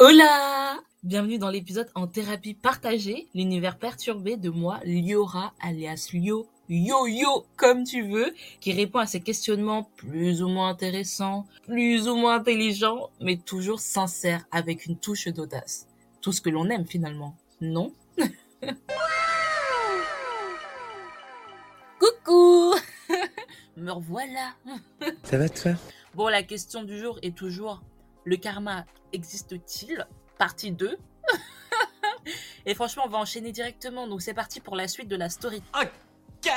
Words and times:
Hola! 0.00 0.78
Bienvenue 1.02 1.38
dans 1.38 1.50
l'épisode 1.50 1.90
en 1.96 2.06
thérapie 2.06 2.54
partagée, 2.54 3.26
l'univers 3.34 3.76
perturbé 3.76 4.36
de 4.36 4.48
moi, 4.48 4.78
Liora, 4.84 5.54
alias 5.60 6.10
Lio, 6.12 6.48
Yo-Yo, 6.68 7.46
comme 7.56 7.82
tu 7.82 8.02
veux, 8.08 8.32
qui 8.60 8.72
répond 8.72 9.00
à 9.00 9.06
ces 9.06 9.18
questionnements 9.18 9.90
plus 9.96 10.40
ou 10.40 10.46
moins 10.46 10.68
intéressants, 10.68 11.48
plus 11.64 12.06
ou 12.06 12.14
moins 12.14 12.36
intelligents, 12.36 13.10
mais 13.20 13.38
toujours 13.38 13.80
sincères, 13.80 14.46
avec 14.52 14.86
une 14.86 14.96
touche 14.96 15.26
d'audace. 15.26 15.88
Tout 16.20 16.30
ce 16.30 16.42
que 16.42 16.50
l'on 16.50 16.70
aime 16.70 16.86
finalement, 16.86 17.36
non? 17.60 17.92
Coucou! 21.98 22.72
Me 23.76 23.90
revoilà! 23.90 24.54
Ça 25.24 25.38
va 25.38 25.48
toi? 25.48 25.72
Bon, 26.14 26.28
la 26.28 26.44
question 26.44 26.84
du 26.84 27.00
jour 27.00 27.18
est 27.22 27.36
toujours 27.36 27.82
le 28.28 28.36
karma 28.36 28.84
existe-t-il? 29.12 30.06
Partie 30.36 30.70
2. 30.70 30.98
Et 32.66 32.74
franchement, 32.74 33.04
on 33.06 33.08
va 33.08 33.18
enchaîner 33.18 33.52
directement. 33.52 34.06
Donc 34.06 34.20
c'est 34.20 34.34
parti 34.34 34.60
pour 34.60 34.76
la 34.76 34.86
suite 34.86 35.08
de 35.08 35.16
la 35.16 35.30
story. 35.30 35.62
Ok 35.74 36.52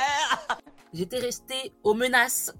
J'étais 0.92 1.18
restée 1.18 1.72
aux 1.82 1.94
menaces. 1.94 2.52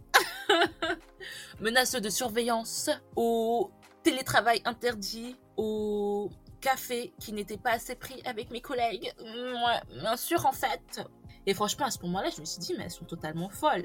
menaces 1.60 1.92
de 1.94 2.08
surveillance, 2.08 2.88
au 3.14 3.70
télétravail 4.02 4.62
interdit, 4.64 5.36
au 5.58 6.30
café 6.62 7.12
qui 7.20 7.34
n'était 7.34 7.58
pas 7.58 7.72
assez 7.72 7.94
pris 7.94 8.22
avec 8.24 8.50
mes 8.50 8.62
collègues. 8.62 9.12
Ouais, 9.20 9.98
bien 10.00 10.16
sûr 10.16 10.46
en 10.46 10.52
fait. 10.52 11.02
Et 11.44 11.52
franchement, 11.52 11.84
à 11.84 11.90
ce 11.90 12.00
moment-là, 12.00 12.30
je 12.34 12.40
me 12.40 12.46
suis 12.46 12.60
dit, 12.60 12.74
mais 12.78 12.84
elles 12.84 12.90
sont 12.90 13.04
totalement 13.04 13.50
folles. 13.50 13.84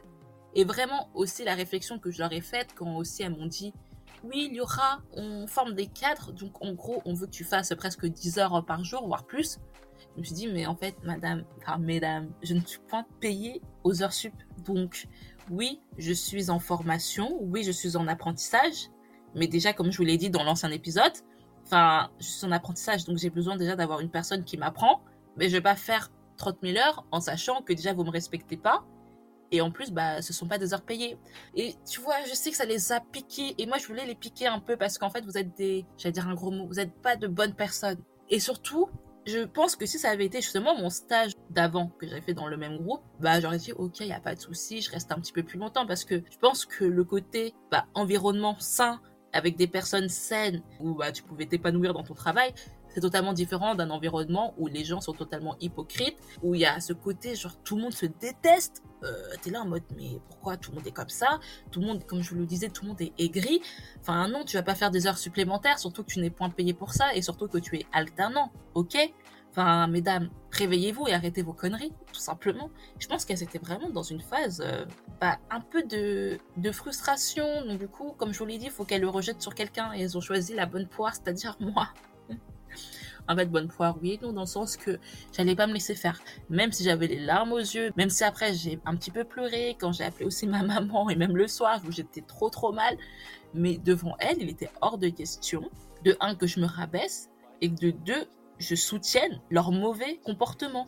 Et 0.54 0.64
vraiment 0.64 1.10
aussi 1.14 1.44
la 1.44 1.56
réflexion 1.56 2.00
que 2.00 2.12
je 2.12 2.20
leur 2.20 2.32
ai 2.32 2.42
faite 2.42 2.70
quand 2.76 2.96
aussi 2.96 3.24
elles 3.24 3.36
m'ont 3.36 3.48
dit, 3.48 3.74
oui, 4.24 4.48
il 4.50 4.56
y 4.56 4.62
aura, 4.62 5.02
on 5.14 5.48
forme 5.48 5.74
des 5.74 5.88
cadres, 5.88 6.32
donc 6.32 6.64
en 6.64 6.74
gros, 6.74 7.02
on 7.06 7.14
veut 7.14 7.28
que 7.28 7.32
tu 7.32 7.44
fasses 7.44 7.74
presque 7.76 8.06
10 8.06 8.40
heures 8.40 8.66
par 8.66 8.84
jour, 8.84 9.08
voire 9.08 9.26
plus. 9.26 9.60
Je 10.16 10.22
me 10.22 10.26
suis 10.26 10.36
dit, 10.36 10.48
mais 10.48 10.66
en 10.66 10.76
fait, 10.76 10.96
madame, 11.04 11.44
enfin, 11.62 11.78
mesdames, 11.78 12.32
je 12.42 12.54
ne 12.54 12.62
suis 12.62 12.80
pas 12.90 13.06
payée 13.20 13.62
aux 13.84 14.02
heures 14.02 14.14
sup. 14.14 14.34
Donc, 14.66 15.08
oui, 15.50 15.80
je 15.98 16.12
suis 16.12 16.50
en 16.50 16.60
formation, 16.60 17.38
oui, 17.42 17.64
je 17.64 17.72
suis 17.72 17.96
en 17.96 18.08
apprentissage, 18.08 18.90
mais 19.36 19.48
déjà, 19.48 19.74
comme 19.74 19.92
je 19.92 19.98
vous 19.98 20.04
l'ai 20.04 20.18
dit 20.18 20.30
dans 20.30 20.44
l'ancien 20.44 20.72
épisode, 20.72 21.14
enfin, 21.66 22.10
je 22.20 22.26
suis 22.26 22.46
en 22.46 22.52
apprentissage, 22.52 23.06
donc 23.06 23.18
j'ai 23.18 23.30
besoin 23.30 23.56
déjà 23.56 23.76
d'avoir 23.76 24.00
une 24.00 24.10
personne 24.10 24.44
qui 24.44 24.58
m'apprend, 24.58 25.02
mais 25.38 25.50
je 25.50 25.54
vais 25.54 25.62
pas 25.62 25.76
faire 25.76 26.12
30 26.38 26.58
000 26.64 26.78
heures 26.78 27.06
en 27.12 27.20
sachant 27.20 27.62
que 27.62 27.74
déjà 27.74 27.94
vous 27.94 28.04
me 28.04 28.10
respectez 28.10 28.58
pas 28.58 28.86
et 29.52 29.62
en 29.62 29.72
plus, 29.72 29.92
bah, 29.92 30.22
ce 30.22 30.34
sont 30.34 30.48
pas 30.48 30.58
des 30.58 30.74
heures 30.74 30.82
payées. 30.82 31.18
Et 31.56 31.76
tu 31.90 32.02
vois, 32.02 32.16
je 32.28 32.34
sais 32.34 32.52
que 32.52 32.58
ça 32.58 32.66
les 32.66 32.92
a 32.92 33.00
piqués. 33.00 33.56
Et 33.58 33.66
moi, 33.66 33.78
je 33.78 33.88
voulais 33.88 34.06
les 34.06 34.16
piquer 34.16 34.48
un 34.48 34.60
peu 34.60 34.78
parce 34.78 34.98
qu'en 34.98 35.10
fait, 35.10 35.24
vous 35.26 35.38
êtes 35.38 35.56
des, 35.56 35.86
j'allais 35.98 36.14
dire 36.14 36.28
un 36.28 36.36
gros 36.36 36.52
mot, 36.52 36.68
vous 36.68 36.76
n'êtes 36.76 36.94
pas 37.02 37.16
de 37.16 37.28
bonnes 37.28 37.54
personnes. 37.54 38.04
Et 38.30 38.40
surtout, 38.40 38.90
je 39.26 39.40
pense 39.40 39.76
que 39.76 39.86
si 39.86 40.00
ça 40.00 40.10
avait 40.10 40.26
été 40.26 40.42
justement 40.42 40.78
mon 40.78 40.90
stage 40.90 41.34
d'avant 41.50 41.88
que 42.00 42.08
j'avais 42.08 42.22
fait 42.22 42.34
dans 42.34 42.48
le 42.48 42.58
même 42.58 42.78
groupe, 42.78 43.02
bah, 43.20 43.40
j'aurais 43.40 43.58
dit, 43.58 43.72
ok, 43.72 44.02
il 44.02 44.08
y 44.08 44.14
a 44.14 44.20
pas 44.20 44.36
de 44.36 44.40
souci, 44.42 44.82
je 44.82 44.92
reste 44.92 45.12
un 45.12 45.20
petit 45.20 45.34
peu 45.34 45.44
plus 45.44 45.60
longtemps 45.60 45.86
parce 45.86 46.04
que 46.06 46.24
je 46.30 46.38
pense 46.38 46.66
que 46.66 46.86
le 46.86 47.04
côté, 47.04 47.54
bah, 47.72 47.86
environnement 47.94 48.56
sain, 48.60 49.02
avec 49.34 49.58
des 49.58 49.68
personnes 49.68 50.10
saines 50.10 50.64
où 50.80 50.96
bah, 50.96 51.12
tu 51.12 51.24
pouvais 51.24 51.46
t'épanouir 51.46 51.94
dans 51.94 52.04
ton 52.04 52.14
travail, 52.14 52.54
c'est 52.94 53.02
totalement 53.02 53.34
différent 53.34 53.76
d'un 53.76 53.90
environnement 53.90 54.54
où 54.58 54.68
les 54.68 54.84
gens 54.84 55.02
sont 55.02 55.14
totalement 55.14 55.56
hypocrites, 55.60 56.18
où 56.44 56.56
il 56.56 56.62
y 56.62 56.66
a 56.66 56.80
ce 56.80 56.94
côté 56.94 57.36
genre 57.36 57.56
tout 57.64 57.76
le 57.76 57.84
monde 57.84 57.94
se 57.94 58.06
déteste. 58.06 58.84
Euh, 59.04 59.14
T'es 59.42 59.52
là 59.52 59.62
en 59.62 59.68
mode 59.68 59.84
mais 59.96 60.20
pourquoi 60.28 60.58
tout 60.58 60.72
le 60.72 60.78
monde 60.78 60.88
est 60.88 60.92
comme 60.92 61.10
ça? 61.10 61.40
Tout 61.72 61.82
le 61.82 61.86
monde, 61.86 62.04
comme 62.06 62.22
je 62.22 62.32
vous 62.32 62.40
le 62.40 62.46
disais, 62.46 62.70
tout 62.70 62.84
le 62.84 62.90
monde 62.90 63.02
est 63.02 63.14
aigri. 63.20 63.62
Enfin 64.02 64.28
non, 64.28 64.44
tu 64.44 64.58
vas 64.58 64.64
pas 64.64 64.76
faire 64.76 64.92
des 64.92 65.08
heures 65.08 65.18
supplémentaires, 65.18 65.80
surtout 65.80 66.04
que 66.04 66.12
tu 66.12 66.20
n'es 66.20 66.30
point 66.30 66.50
payé 66.50 66.74
pour 66.74 66.94
ça 66.94 67.14
et 67.14 67.22
surtout 67.22 67.48
que 67.48 67.58
tu 67.58 67.78
es 67.78 67.86
alternant, 67.94 68.52
ok? 68.74 68.98
Enfin, 69.52 69.88
mesdames, 69.88 70.30
réveillez-vous 70.52 71.08
et 71.08 71.14
arrêtez 71.14 71.42
vos 71.42 71.54
conneries, 71.54 71.92
tout 72.14 72.20
simplement. 72.20 72.70
Je 73.00 73.08
pense 73.08 73.26
qu'elles 73.26 73.42
étaient 73.42 73.58
vraiment 73.58 73.90
dans 73.90 74.04
une 74.04 74.22
phase, 74.22 74.62
euh, 74.64 74.86
bah, 75.20 75.40
un 75.50 75.62
peu 75.62 75.82
de, 75.82 76.38
de 76.58 76.72
frustration. 76.72 77.66
Donc, 77.66 77.80
du 77.80 77.88
coup, 77.88 78.14
comme 78.20 78.34
je 78.34 78.38
vous 78.38 78.46
l'ai 78.46 78.60
dit, 78.60 78.66
il 78.66 78.72
faut 78.72 78.84
qu'elles 78.84 79.02
le 79.02 79.10
rejettent 79.10 79.42
sur 79.42 79.56
quelqu'un 79.56 79.94
et 79.96 80.02
elles 80.02 80.16
ont 80.16 80.22
choisi 80.22 80.54
la 80.54 80.68
bonne 80.68 80.88
poire, 80.88 81.16
c'est-à-dire 81.16 81.56
moi 81.60 81.88
en 83.28 83.36
fait 83.36 83.46
bonne 83.48 83.68
poire 83.68 83.98
oui 84.02 84.20
non 84.22 84.34
dans 84.34 84.42
le 84.42 84.48
sens 84.48 84.78
que 84.78 85.00
j'allais 85.36 85.56
pas 85.56 85.68
me 85.68 85.74
laisser 85.74 85.96
faire. 85.96 86.20
Même 86.50 86.72
si 86.72 86.84
j'avais 86.84 87.08
les 87.08 87.20
larmes 87.20 87.54
aux 87.54 87.60
yeux 87.60 87.92
même 87.98 88.10
si 88.10 88.24
après 88.24 88.54
j'ai 88.54 88.80
un 88.86 88.96
petit 88.96 89.12
peu 89.12 89.24
pleuré 89.24 89.76
quand 89.80 89.92
j'ai 89.92 90.04
appelé 90.04 90.26
aussi 90.26 90.48
ma 90.56 90.64
maman 90.64 91.10
et 91.10 91.16
même 91.16 91.36
le 91.36 91.48
soir 91.48 91.82
où 91.88 91.92
j'étais 91.92 92.22
trop 92.22 92.50
trop 92.50 92.72
mal. 92.72 92.98
Mais 93.54 93.78
devant 93.78 94.16
elle 94.20 94.42
il 94.42 94.50
était 94.50 94.70
hors 94.82 94.98
de 94.98 95.10
question 95.10 95.70
de 96.04 96.16
un 96.20 96.36
que 96.36 96.48
je 96.48 96.60
me 96.60 96.66
rabaisse 96.66 97.30
et 97.62 97.70
de 97.70 97.92
deux 97.92 98.28
je 98.60 98.76
soutienne 98.76 99.42
leur 99.50 99.72
mauvais 99.72 100.20
comportement 100.26 100.88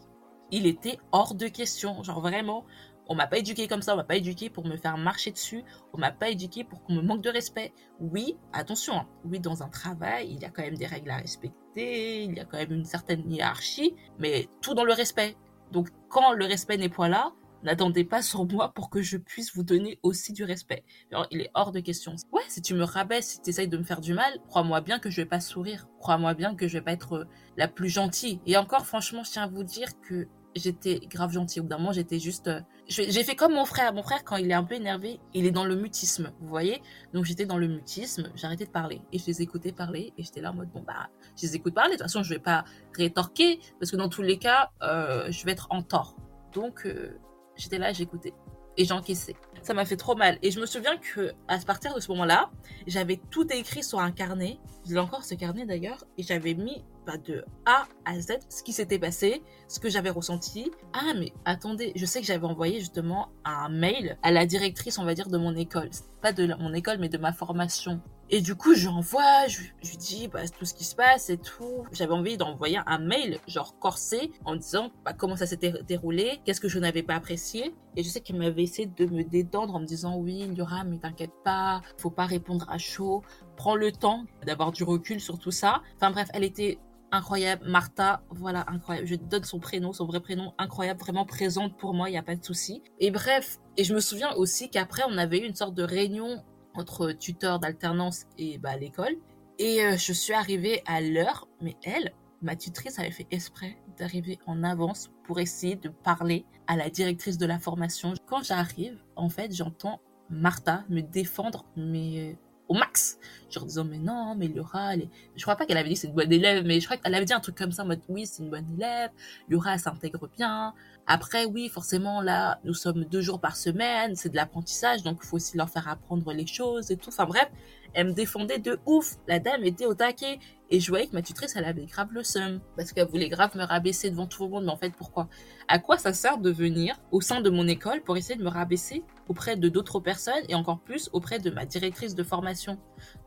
il 0.52 0.66
était 0.66 0.98
hors 1.12 1.36
de 1.36 1.48
question 1.48 2.04
genre 2.04 2.22
vraiment 2.22 2.66
on 3.10 3.16
m'a 3.16 3.28
pas 3.28 3.40
éduqué 3.40 3.68
comme 3.68 3.82
ça, 3.82 3.94
on 3.94 3.98
m'a 3.98 4.04
pas 4.04 4.16
éduqué 4.16 4.50
pour 4.50 4.66
me 4.66 4.78
faire 4.78 4.98
marcher 4.98 5.32
dessus, 5.32 5.64
on 5.94 5.98
m'a 5.98 6.12
pas 6.12 6.30
éduqué 6.30 6.64
pour 6.64 6.84
qu'on 6.84 6.94
me 6.94 7.02
manque 7.02 7.22
de 7.22 7.30
respect. 7.30 7.74
Oui, 8.00 8.38
attention, 8.54 8.94
hein. 8.94 9.08
oui, 9.26 9.40
dans 9.40 9.64
un 9.64 9.68
travail, 9.68 10.30
il 10.32 10.40
y 10.40 10.46
a 10.46 10.50
quand 10.50 10.62
même 10.62 10.78
des 10.78 10.86
règles 10.86 11.10
à 11.10 11.18
respecter, 11.18 12.24
il 12.24 12.38
y 12.38 12.40
a 12.40 12.46
quand 12.46 12.58
même 12.58 12.72
une 12.72 12.86
certaine 12.86 13.30
hiérarchie, 13.30 13.96
mais 14.20 14.48
tout 14.62 14.76
dans 14.76 14.86
le 14.86 14.94
respect. 14.94 15.36
Donc 15.72 15.90
quand 16.08 16.34
le 16.34 16.46
respect 16.46 16.78
n'est 16.78 16.90
pas 16.90 17.10
là, 17.10 17.34
n'attendez 17.64 18.04
pas 18.04 18.22
sur 18.22 18.46
moi 18.46 18.74
pour 18.74 18.90
que 18.90 19.02
je 19.02 19.18
puisse 19.18 19.56
vous 19.56 19.64
donner 19.64 20.00
aussi 20.04 20.34
du 20.34 20.44
respect. 20.44 20.84
Il 21.32 21.42
est 21.42 21.52
hors 21.54 21.72
de 21.72 21.80
question. 21.80 22.16
Ouais, 22.32 22.42
si 22.48 22.62
tu 22.62 22.74
me 22.74 22.84
rabaisses, 22.84 23.28
si 23.28 23.42
tu 23.42 23.50
essayes 23.50 23.68
de 23.68 23.78
me 23.78 23.84
faire 23.84 24.02
du 24.02 24.14
mal, 24.14 24.40
crois-moi 24.48 24.82
bien 24.82 25.00
que 25.00 25.10
je 25.10 25.18
vais 25.18 25.28
pas 25.28 25.40
sourire. 25.40 25.88
Crois-moi 26.00 26.34
bien 26.34 26.56
que 26.56 26.68
je 26.68 26.78
vais 26.78 26.84
pas 26.84 26.94
être 26.94 27.14
euh, 27.14 27.28
la 27.58 27.68
plus 27.68 27.90
gentille. 27.90 28.40
Et 28.46 28.58
encore, 28.58 28.86
franchement, 28.86 29.24
je 29.24 29.32
tiens 29.32 29.44
à 29.44 29.48
vous 29.48 29.64
dire 29.64 29.90
que 30.02 30.28
j'étais 30.56 31.00
grave 31.10 31.32
gentille. 31.32 31.60
Au 31.60 31.64
bout 31.64 31.70
d'un 31.70 31.78
moment, 31.78 31.92
j'étais 31.92 32.20
juste. 32.20 32.48
Euh, 32.48 32.62
j'ai 32.88 33.24
fait 33.24 33.36
comme 33.36 33.54
mon 33.54 33.66
frère. 33.66 33.94
Mon 33.94 34.04
frère, 34.04 34.24
quand 34.24 34.38
il 34.38 34.50
est 34.50 34.56
un 34.56 34.64
peu 34.64 34.76
énervé, 34.76 35.20
il 35.34 35.46
est 35.46 35.52
dans 35.52 35.66
le 35.66 35.76
mutisme, 35.76 36.32
vous 36.40 36.48
voyez? 36.48 36.82
Donc 37.14 37.26
j'étais 37.26 37.46
dans 37.46 37.58
le 37.58 37.68
mutisme, 37.68 38.32
j'arrêtais 38.36 38.66
de 38.66 38.72
parler. 38.72 39.02
Et 39.14 39.20
je 39.20 39.26
les 39.28 39.42
écoutais 39.42 39.72
parler. 39.72 40.14
Et 40.18 40.24
j'étais 40.24 40.42
là 40.42 40.52
en 40.52 40.56
mode, 40.56 40.70
bon, 40.70 40.82
bah, 40.82 41.10
je 41.38 41.44
les 41.44 41.56
écoute 41.56 41.74
parler. 41.74 41.92
De 41.92 41.98
toute 41.98 42.04
façon, 42.04 42.24
je 42.24 42.34
vais 42.34 42.40
pas 42.40 42.66
rétorquer. 42.96 43.60
Parce 43.80 43.92
que 43.92 43.98
dans 43.98 44.10
tous 44.10 44.24
les 44.24 44.38
cas, 44.38 44.72
euh, 44.82 45.32
je 45.32 45.46
vais 45.46 45.52
être 45.52 45.68
en 45.70 45.82
tort. 45.82 46.16
Donc, 46.54 46.86
euh, 46.86 47.18
j'étais 47.56 47.78
là, 47.78 47.94
j'écoutais. 47.94 48.34
Et 48.78 48.86
j'encaissais. 48.86 49.36
Ça 49.62 49.74
m'a 49.74 49.84
fait 49.84 49.98
trop 49.98 50.16
mal. 50.16 50.40
Et 50.42 50.52
je 50.52 50.60
me 50.62 50.66
souviens 50.66 50.98
que 50.98 51.34
à 51.50 51.58
partir 51.58 51.94
de 51.94 52.00
ce 52.00 52.10
moment-là, 52.12 52.50
j'avais 52.88 53.20
tout 53.30 53.46
écrit 53.52 53.84
sur 53.84 54.00
un 54.00 54.12
carnet. 54.12 54.58
J'ai 54.88 54.98
encore 54.98 55.26
ce 55.26 55.36
carnet 55.36 55.66
d'ailleurs. 55.66 56.06
Et 56.18 56.24
j'avais 56.24 56.54
mis 56.54 56.86
de 57.18 57.44
A 57.66 57.88
à 58.06 58.20
Z 58.20 58.40
ce 58.50 58.64
qui 58.64 58.74
s'était 58.74 59.00
passé, 59.00 59.42
ce 59.68 59.80
que 59.80 59.90
j'avais 59.90 60.10
ressenti. 60.10 60.72
Ah, 60.94 61.14
mais 61.18 61.34
attendez, 61.46 61.92
je 61.96 62.06
sais 62.06 62.22
que 62.22 62.26
j'avais 62.26 62.46
envoyé 62.46 62.80
justement 62.80 63.30
un 63.46 63.70
mail 63.70 64.18
à 64.24 64.32
la 64.32 64.46
directrice, 64.46 64.98
on 65.00 65.06
va 65.06 65.14
dire, 65.14 65.30
de 65.30 65.38
mon 65.38 65.56
école. 65.56 65.90
Pas 66.22 66.34
de 66.34 66.54
mon 66.56 66.74
école, 66.74 66.98
mais 67.00 67.10
de 67.10 67.18
ma 67.18 67.34
formation. 67.34 68.02
Et 68.32 68.42
du 68.42 68.54
coup, 68.54 68.76
j'envoie, 68.76 69.48
je, 69.48 69.62
je 69.82 69.90
lui 69.90 69.98
dis 69.98 70.28
bah, 70.28 70.48
tout 70.48 70.66
ce 70.66 70.76
qui 70.76 70.84
se 70.84 70.96
passe 70.96 71.32
et 71.32 71.38
tout. 71.38 71.86
J'avais 71.92 72.14
envie 72.14 72.38
d'envoyer 72.38 72.80
un 72.86 73.00
mail, 73.00 73.40
genre 73.48 73.80
corsé, 73.80 74.32
en 74.46 74.56
disant 74.56 74.92
bah, 75.04 75.14
comment 75.14 75.36
ça 75.36 75.48
s'était 75.48 75.74
déroulé, 75.88 76.40
qu'est-ce 76.46 76.62
que 76.62 76.68
je 76.68 76.78
n'avais 76.78 77.02
pas 77.02 77.16
apprécié. 77.16 77.74
Et 77.96 78.04
je 78.04 78.10
sais 78.10 78.20
qu'elle 78.20 78.38
m'avait 78.38 78.62
essayé 78.62 78.88
de 78.88 79.06
me 79.08 79.24
détendre 79.24 79.74
en 79.74 79.80
me 79.80 79.86
disant 79.86 80.16
oui, 80.16 80.46
il 80.48 80.54
y 80.54 80.62
aura, 80.62 80.84
mais 80.84 81.00
t'inquiète 81.00 81.34
pas, 81.44 81.82
faut 81.98 82.12
pas 82.12 82.26
répondre 82.26 82.68
à 82.70 82.78
chaud, 82.78 83.24
prends 83.60 83.76
le 83.76 83.92
temps 83.92 84.24
d'avoir 84.46 84.72
du 84.72 84.86
recul 84.86 85.20
sur 85.20 85.38
tout 85.38 85.52
ça. 85.52 85.82
Enfin 85.98 86.12
bref, 86.12 86.30
elle 86.34 86.46
était 86.46 86.80
incroyable. 87.12 87.68
Martha, 87.68 88.24
voilà, 88.30 88.64
incroyable. 88.70 89.06
Je 89.06 89.16
donne 89.16 89.44
son 89.44 89.60
prénom, 89.60 89.92
son 89.92 90.06
vrai 90.06 90.22
prénom, 90.22 90.54
incroyable, 90.58 91.02
vraiment 91.02 91.26
présente 91.26 91.78
pour 91.78 91.94
moi, 91.94 92.08
il 92.08 92.14
n'y 92.14 92.18
a 92.18 92.24
pas 92.24 92.38
de 92.38 92.44
souci. 92.44 92.82
Et 93.00 93.12
bref, 93.12 93.58
et 93.76 93.84
je 93.84 93.94
me 93.94 94.00
souviens 94.00 94.34
aussi 94.36 94.70
qu'après, 94.70 95.04
on 95.10 95.18
avait 95.18 95.40
eu 95.40 95.46
une 95.46 95.56
sorte 95.56 95.76
de 95.76 95.84
réunion 95.84 96.42
entre 96.74 97.12
tuteurs 97.12 97.60
d'alternance 97.60 98.28
et 98.38 98.58
bah, 98.60 98.78
l'école. 98.78 99.18
Et 99.58 99.84
euh, 99.84 99.98
je 99.98 100.14
suis 100.14 100.34
arrivée 100.34 100.82
à 100.86 101.02
l'heure, 101.02 101.50
mais 101.60 101.76
elle, 101.84 102.14
ma 102.42 102.56
tutrice 102.56 102.98
avait 102.98 103.12
fait 103.12 103.28
exprès 103.30 103.78
d'arriver 103.98 104.40
en 104.48 104.64
avance 104.64 105.12
pour 105.26 105.42
essayer 105.42 105.76
de 105.76 105.90
parler 105.90 106.46
à 106.68 106.78
la 106.78 106.90
directrice 106.90 107.38
de 107.38 107.46
la 107.46 107.60
formation. 107.60 108.14
Quand 108.26 108.42
j'arrive, 108.42 109.04
en 109.18 109.28
fait, 109.28 109.54
j'entends 109.54 110.00
Martha 110.30 110.86
me 110.88 111.02
défendre, 111.02 111.66
mais 111.76 112.38
au 112.70 112.76
max. 112.76 113.18
Genre 113.50 113.66
disant, 113.66 113.84
mais 113.84 113.98
non, 113.98 114.36
mais 114.36 114.48
Laura, 114.48 114.94
elle 114.94 115.02
est... 115.02 115.10
je 115.36 115.42
crois 115.42 115.56
pas 115.56 115.66
qu'elle 115.66 115.78
avait 115.78 115.90
dit 115.90 115.96
c'est 115.96 116.08
une 116.08 116.14
bonne 116.14 116.32
élève, 116.32 116.64
mais 116.66 116.80
je 116.80 116.86
crois 116.86 116.98
qu'elle 116.98 117.16
avait 117.16 117.26
dit 117.26 117.34
un 117.34 117.40
truc 117.40 117.58
comme 117.58 117.72
ça 117.72 117.84
en 117.84 117.88
mode, 117.88 118.02
oui, 118.08 118.26
c'est 118.26 118.44
une 118.44 118.50
bonne 118.50 118.68
élève, 118.78 119.10
Laura, 119.50 119.74
elle 119.74 119.80
s'intègre 119.80 120.30
bien. 120.38 120.74
Après, 121.08 121.46
oui, 121.46 121.68
forcément, 121.70 122.22
là, 122.22 122.60
nous 122.64 122.76
sommes 122.76 123.04
deux 123.06 123.22
jours 123.22 123.42
par 123.42 123.56
semaine, 123.56 124.16
c'est 124.16 124.30
de 124.30 124.36
l'apprentissage, 124.36 125.02
donc 125.02 125.18
il 125.24 125.28
faut 125.28 125.38
aussi 125.38 125.58
leur 125.58 125.70
faire 125.70 125.88
apprendre 125.88 126.32
les 126.32 126.46
choses 126.46 126.92
et 126.92 126.98
tout. 126.98 127.10
Enfin 127.10 127.26
bref, 127.26 127.50
elle 127.94 128.08
me 128.08 128.14
défendait 128.14 128.60
de 128.60 128.80
ouf. 128.86 129.16
La 129.28 129.40
dame 129.40 129.64
était 129.64 129.86
au 129.86 129.94
taquet. 129.94 130.40
Et 130.70 130.80
je 130.80 130.90
voyais 130.90 131.08
que 131.08 131.14
ma 131.14 131.22
tutrice, 131.22 131.56
elle 131.56 131.66
avait 131.66 131.86
grave 131.86 132.10
le 132.12 132.24
seum. 132.24 132.60
Parce 132.78 132.92
qu'elle 132.92 133.08
voulait 133.08 133.30
grave 133.30 133.56
me 133.58 133.64
rabaisser 133.64 134.12
devant 134.12 134.28
tout 134.28 134.44
le 134.44 134.50
monde. 134.50 134.66
Mais 134.66 134.72
en 134.72 134.78
fait, 134.78 134.94
pourquoi? 134.96 135.28
À 135.68 135.80
quoi 135.80 135.98
ça 135.98 136.14
sert 136.14 136.38
de 136.38 136.52
venir 136.52 137.00
au 137.12 137.22
sein 137.22 137.42
de 137.42 137.50
mon 137.50 137.68
école 137.68 138.02
pour 138.02 138.18
essayer 138.18 138.38
de 138.38 138.44
me 138.44 138.50
rabaisser 138.50 139.04
auprès 139.30 139.56
de 139.56 139.70
d'autres 139.70 140.02
personnes 140.02 140.44
et 140.50 140.56
encore 140.56 140.80
plus 140.80 141.10
auprès 141.14 141.40
de 141.40 141.50
ma 141.50 141.66
directrice 141.66 142.16
de 142.16 142.24
formation 142.24 142.78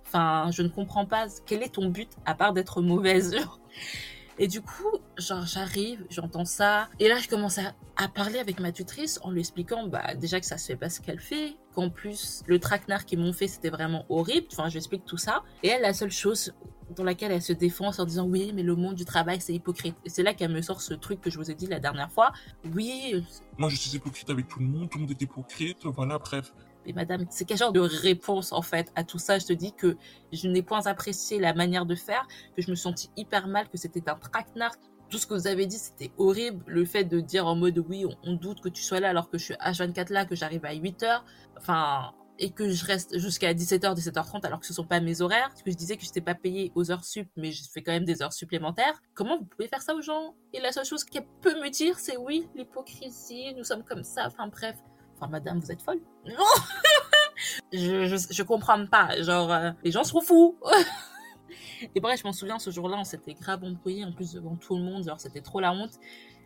Enfin, 0.04 0.50
je 0.52 0.60
ne 0.60 0.68
comprends 0.68 1.06
pas. 1.06 1.26
Quel 1.46 1.62
est 1.62 1.74
ton 1.74 1.88
but 1.88 2.10
à 2.26 2.34
part 2.34 2.52
d'être 2.52 2.82
mauvaise 2.82 3.34
Et 4.38 4.46
du 4.46 4.60
coup, 4.60 4.98
genre, 5.16 5.46
j'arrive, 5.46 6.04
j'entends 6.10 6.44
ça. 6.44 6.88
Et 6.98 7.08
là, 7.08 7.16
je 7.18 7.28
commence 7.28 7.58
à, 7.58 8.08
parler 8.08 8.38
avec 8.38 8.60
ma 8.60 8.72
tutrice 8.72 9.20
en 9.22 9.30
lui 9.30 9.40
expliquant, 9.40 9.86
bah, 9.86 10.14
déjà 10.14 10.40
que 10.40 10.46
ça 10.46 10.58
se 10.58 10.66
fait 10.66 10.76
pas 10.76 10.90
ce 10.90 11.00
qu'elle 11.00 11.20
fait. 11.20 11.56
Qu'en 11.74 11.88
plus, 11.88 12.42
le 12.46 12.58
traquenard 12.58 13.06
qu'ils 13.06 13.18
m'ont 13.18 13.32
fait, 13.32 13.48
c'était 13.48 13.70
vraiment 13.70 14.04
horrible. 14.08 14.46
Enfin, 14.52 14.68
je 14.68 14.76
explique 14.76 15.04
tout 15.04 15.16
ça. 15.16 15.42
Et 15.62 15.68
elle, 15.68 15.82
la 15.82 15.94
seule 15.94 16.10
chose 16.10 16.52
dans 16.94 17.04
laquelle 17.04 17.32
elle 17.32 17.42
se 17.42 17.54
défend 17.54 17.90
en 17.96 18.04
disant, 18.04 18.26
oui, 18.26 18.52
mais 18.54 18.62
le 18.62 18.76
monde 18.76 18.94
du 18.94 19.06
travail, 19.06 19.40
c'est 19.40 19.54
hypocrite. 19.54 19.96
Et 20.04 20.10
c'est 20.10 20.22
là 20.22 20.34
qu'elle 20.34 20.52
me 20.52 20.60
sort 20.60 20.82
ce 20.82 20.92
truc 20.92 21.20
que 21.20 21.30
je 21.30 21.38
vous 21.38 21.50
ai 21.50 21.54
dit 21.54 21.66
la 21.66 21.80
dernière 21.80 22.12
fois. 22.12 22.32
Oui. 22.74 23.24
Moi, 23.56 23.70
je 23.70 23.76
suis 23.76 23.96
hypocrite 23.96 24.28
avec 24.28 24.48
tout 24.48 24.58
le 24.58 24.66
monde. 24.66 24.90
Tout 24.90 24.98
le 24.98 25.04
monde 25.04 25.12
est 25.12 25.22
hypocrite. 25.22 25.78
Voilà, 25.84 26.18
bref. 26.18 26.52
Mais 26.84 26.92
madame, 26.92 27.26
c'est 27.30 27.44
quel 27.44 27.56
genre 27.56 27.72
de 27.72 27.80
réponse 27.80 28.52
en 28.52 28.62
fait 28.62 28.90
à 28.96 29.04
tout 29.04 29.18
ça? 29.18 29.38
Je 29.38 29.46
te 29.46 29.52
dis 29.52 29.72
que 29.72 29.96
je 30.32 30.48
n'ai 30.48 30.62
point 30.62 30.86
apprécié 30.86 31.38
la 31.38 31.54
manière 31.54 31.86
de 31.86 31.94
faire, 31.94 32.26
que 32.56 32.62
je 32.62 32.70
me 32.70 32.74
sentis 32.74 33.08
hyper 33.16 33.46
mal, 33.46 33.68
que 33.68 33.76
c'était 33.76 34.08
un 34.10 34.16
traquenard. 34.16 34.74
Tout 35.12 35.18
ce 35.18 35.26
que 35.26 35.34
vous 35.34 35.46
avez 35.46 35.66
dit, 35.66 35.76
c'était 35.76 36.10
horrible. 36.16 36.64
Le 36.66 36.86
fait 36.86 37.04
de 37.04 37.20
dire 37.20 37.46
en 37.46 37.54
mode 37.54 37.76
oui, 37.86 38.06
on, 38.24 38.32
doute 38.32 38.62
que 38.62 38.70
tu 38.70 38.82
sois 38.82 38.98
là 38.98 39.10
alors 39.10 39.28
que 39.28 39.36
je 39.36 39.44
suis 39.44 39.54
H24 39.54 40.10
là, 40.10 40.24
que 40.24 40.34
j'arrive 40.34 40.64
à 40.64 40.74
8h. 40.74 41.20
Enfin, 41.58 42.14
et 42.38 42.48
que 42.50 42.70
je 42.70 42.86
reste 42.86 43.18
jusqu'à 43.18 43.52
17h, 43.52 43.94
17h30 43.94 44.46
alors 44.46 44.60
que 44.60 44.66
ce 44.66 44.72
sont 44.72 44.86
pas 44.86 45.00
mes 45.00 45.20
horaires. 45.20 45.50
Parce 45.50 45.62
que 45.62 45.70
je 45.70 45.76
disais 45.76 45.98
que 45.98 46.02
je 46.02 46.08
n'étais 46.08 46.22
pas 46.22 46.34
payée 46.34 46.72
aux 46.74 46.90
heures 46.90 47.04
sup, 47.04 47.28
mais 47.36 47.52
je 47.52 47.62
fais 47.70 47.82
quand 47.82 47.92
même 47.92 48.06
des 48.06 48.22
heures 48.22 48.32
supplémentaires. 48.32 49.02
Comment 49.12 49.36
vous 49.36 49.44
pouvez 49.44 49.68
faire 49.68 49.82
ça 49.82 49.94
aux 49.94 50.00
gens? 50.00 50.34
Et 50.54 50.60
la 50.60 50.72
seule 50.72 50.86
chose 50.86 51.04
qu'elle 51.04 51.26
peut 51.42 51.60
me 51.60 51.68
dire, 51.68 51.98
c'est 51.98 52.16
oui, 52.16 52.48
l'hypocrisie, 52.54 53.52
nous 53.54 53.64
sommes 53.64 53.84
comme 53.84 54.04
ça. 54.04 54.28
Enfin 54.28 54.46
bref, 54.46 54.76
madame, 55.28 55.60
vous 55.60 55.70
êtes 55.70 55.82
folle. 55.82 56.00
Non 56.24 56.34
je, 57.72 58.06
je, 58.06 58.16
je, 58.30 58.42
comprends 58.42 58.86
pas. 58.86 59.20
Genre, 59.22 59.52
euh, 59.52 59.70
les 59.84 59.90
gens 59.90 60.04
sont 60.04 60.22
fous. 60.22 60.58
et 61.94 62.00
bref, 62.00 62.20
je 62.20 62.26
m'en 62.26 62.32
souviens, 62.32 62.58
ce 62.58 62.70
jour-là, 62.70 62.96
on 62.98 63.04
s'était 63.04 63.34
grave 63.34 63.64
embrouillé, 63.64 64.04
en 64.04 64.12
plus 64.12 64.32
devant 64.32 64.56
tout 64.56 64.76
le 64.76 64.82
monde. 64.82 65.04
Genre, 65.04 65.20
c'était 65.20 65.40
trop 65.40 65.60
la 65.60 65.72
honte. 65.72 65.98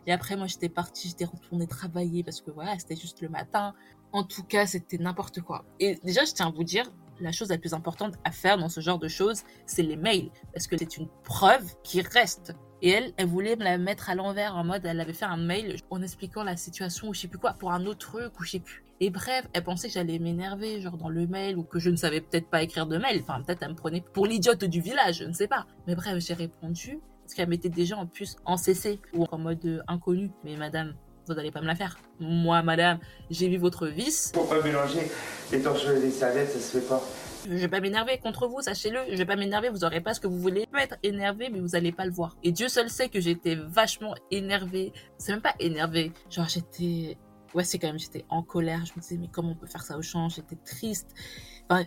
Et 0.05 0.13
après, 0.13 0.37
moi, 0.37 0.47
j'étais 0.47 0.69
partie, 0.69 1.09
j'étais 1.09 1.25
retournée 1.25 1.67
travailler 1.67 2.23
parce 2.23 2.41
que 2.41 2.51
voilà, 2.51 2.77
c'était 2.79 2.95
juste 2.95 3.21
le 3.21 3.29
matin. 3.29 3.73
En 4.13 4.23
tout 4.23 4.43
cas, 4.43 4.65
c'était 4.65 4.97
n'importe 4.97 5.41
quoi. 5.41 5.65
Et 5.79 5.95
déjà, 6.03 6.23
je 6.23 6.31
tiens 6.31 6.47
à 6.47 6.51
vous 6.51 6.63
dire, 6.63 6.85
la 7.19 7.31
chose 7.31 7.49
la 7.49 7.57
plus 7.57 7.73
importante 7.73 8.15
à 8.23 8.31
faire 8.31 8.57
dans 8.57 8.69
ce 8.69 8.79
genre 8.79 8.99
de 8.99 9.07
choses, 9.07 9.43
c'est 9.65 9.83
les 9.83 9.97
mails. 9.97 10.31
Parce 10.53 10.67
que 10.67 10.77
c'est 10.77 10.97
une 10.97 11.09
preuve 11.23 11.65
qui 11.83 12.01
reste. 12.01 12.53
Et 12.81 12.89
elle, 12.89 13.13
elle 13.17 13.27
voulait 13.27 13.55
me 13.55 13.63
la 13.63 13.77
mettre 13.77 14.09
à 14.09 14.15
l'envers 14.15 14.55
en 14.55 14.63
mode, 14.63 14.85
elle 14.85 14.99
avait 14.99 15.13
fait 15.13 15.25
un 15.25 15.37
mail 15.37 15.77
en 15.89 16.01
expliquant 16.01 16.43
la 16.43 16.55
situation 16.55 17.09
ou 17.09 17.13
je 17.13 17.21
sais 17.21 17.27
plus 17.27 17.39
quoi 17.39 17.53
pour 17.53 17.71
un 17.71 17.85
autre 17.85 18.07
truc 18.07 18.39
ou 18.39 18.43
je 18.43 18.51
sais 18.51 18.59
plus. 18.59 18.86
Et 18.99 19.09
bref, 19.09 19.47
elle 19.53 19.63
pensait 19.63 19.87
que 19.87 19.93
j'allais 19.93 20.17
m'énerver, 20.17 20.81
genre 20.81 20.97
dans 20.97 21.09
le 21.09 21.27
mail, 21.27 21.57
ou 21.57 21.63
que 21.63 21.79
je 21.79 21.89
ne 21.89 21.95
savais 21.95 22.21
peut-être 22.21 22.49
pas 22.49 22.63
écrire 22.63 22.87
de 22.87 22.97
mail. 22.97 23.21
Enfin, 23.21 23.41
peut-être 23.41 23.61
elle 23.61 23.71
me 23.71 23.75
prenait 23.75 24.03
pour 24.13 24.25
l'idiote 24.25 24.63
du 24.63 24.81
village, 24.81 25.19
je 25.19 25.25
ne 25.25 25.33
sais 25.33 25.47
pas. 25.47 25.67
Mais 25.85 25.95
bref, 25.95 26.17
j'ai 26.19 26.33
répondu, 26.33 26.99
parce 27.23 27.35
qu'elle 27.35 27.49
m'était 27.49 27.69
déjà 27.69 27.97
en 27.97 28.07
plus 28.07 28.37
en 28.45 28.57
CC, 28.57 28.99
ou 29.13 29.25
en 29.31 29.37
mode 29.37 29.63
euh, 29.65 29.81
inconnu. 29.87 30.31
Mais 30.43 30.55
madame, 30.55 30.95
vous 31.27 31.35
n'allez 31.35 31.51
pas 31.51 31.61
me 31.61 31.67
la 31.67 31.75
faire. 31.75 31.97
Moi, 32.19 32.61
madame, 32.63 32.99
j'ai 33.29 33.49
vu 33.49 33.57
votre 33.57 33.87
vice. 33.87 34.31
Pourquoi 34.33 34.63
mélanger 34.63 35.11
les 35.51 35.61
torchons 35.61 35.91
et 35.91 35.99
les 35.99 36.11
serviettes, 36.11 36.49
ça 36.49 36.59
se 36.59 36.79
fait 36.79 36.87
pas? 36.87 37.03
Je 37.45 37.55
vais 37.55 37.67
pas 37.67 37.79
m'énerver 37.79 38.17
contre 38.17 38.47
vous, 38.47 38.61
sachez-le. 38.61 38.99
Je 39.11 39.15
vais 39.15 39.25
pas 39.25 39.35
m'énerver, 39.35 39.69
vous 39.69 39.85
aurez 39.85 40.01
pas 40.01 40.13
ce 40.13 40.19
que 40.19 40.27
vous 40.27 40.39
voulez. 40.39 40.61
Je 40.61 40.71
peux 40.71 40.83
être 40.83 40.97
énervé, 41.03 41.49
mais 41.51 41.59
vous 41.59 41.75
allez 41.75 41.91
pas 41.91 42.05
le 42.05 42.11
voir. 42.11 42.35
Et 42.43 42.51
Dieu 42.51 42.67
seul 42.67 42.89
sait 42.89 43.09
que 43.09 43.21
j'étais 43.21 43.55
vachement 43.55 44.15
énervée. 44.31 44.91
C'est 45.17 45.31
même 45.31 45.41
pas 45.41 45.53
énervé. 45.59 46.11
Genre, 46.29 46.49
j'étais, 46.49 47.17
ouais, 47.53 47.63
c'est 47.63 47.79
quand 47.79 47.87
même, 47.87 47.99
j'étais 47.99 48.25
en 48.29 48.43
colère. 48.43 48.85
Je 48.85 48.93
me 48.95 49.01
disais, 49.01 49.17
mais 49.17 49.29
comment 49.31 49.51
on 49.51 49.55
peut 49.55 49.67
faire 49.67 49.83
ça 49.83 49.97
au 49.97 50.01
champ? 50.01 50.29
J'étais 50.29 50.55
triste. 50.55 51.13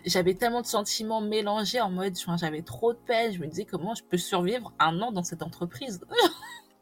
J'avais 0.05 0.35
tellement 0.35 0.61
de 0.61 0.67
sentiments 0.67 1.21
mélangés 1.21 1.81
en 1.81 1.89
mode, 1.89 2.15
j'avais 2.37 2.61
trop 2.61 2.93
de 2.93 2.99
peine. 2.99 3.33
Je 3.33 3.39
me 3.39 3.47
disais, 3.47 3.65
comment 3.65 3.95
je 3.95 4.03
peux 4.03 4.17
survivre 4.17 4.73
un 4.79 5.01
an 5.01 5.11
dans 5.11 5.23
cette 5.23 5.41
entreprise? 5.41 6.01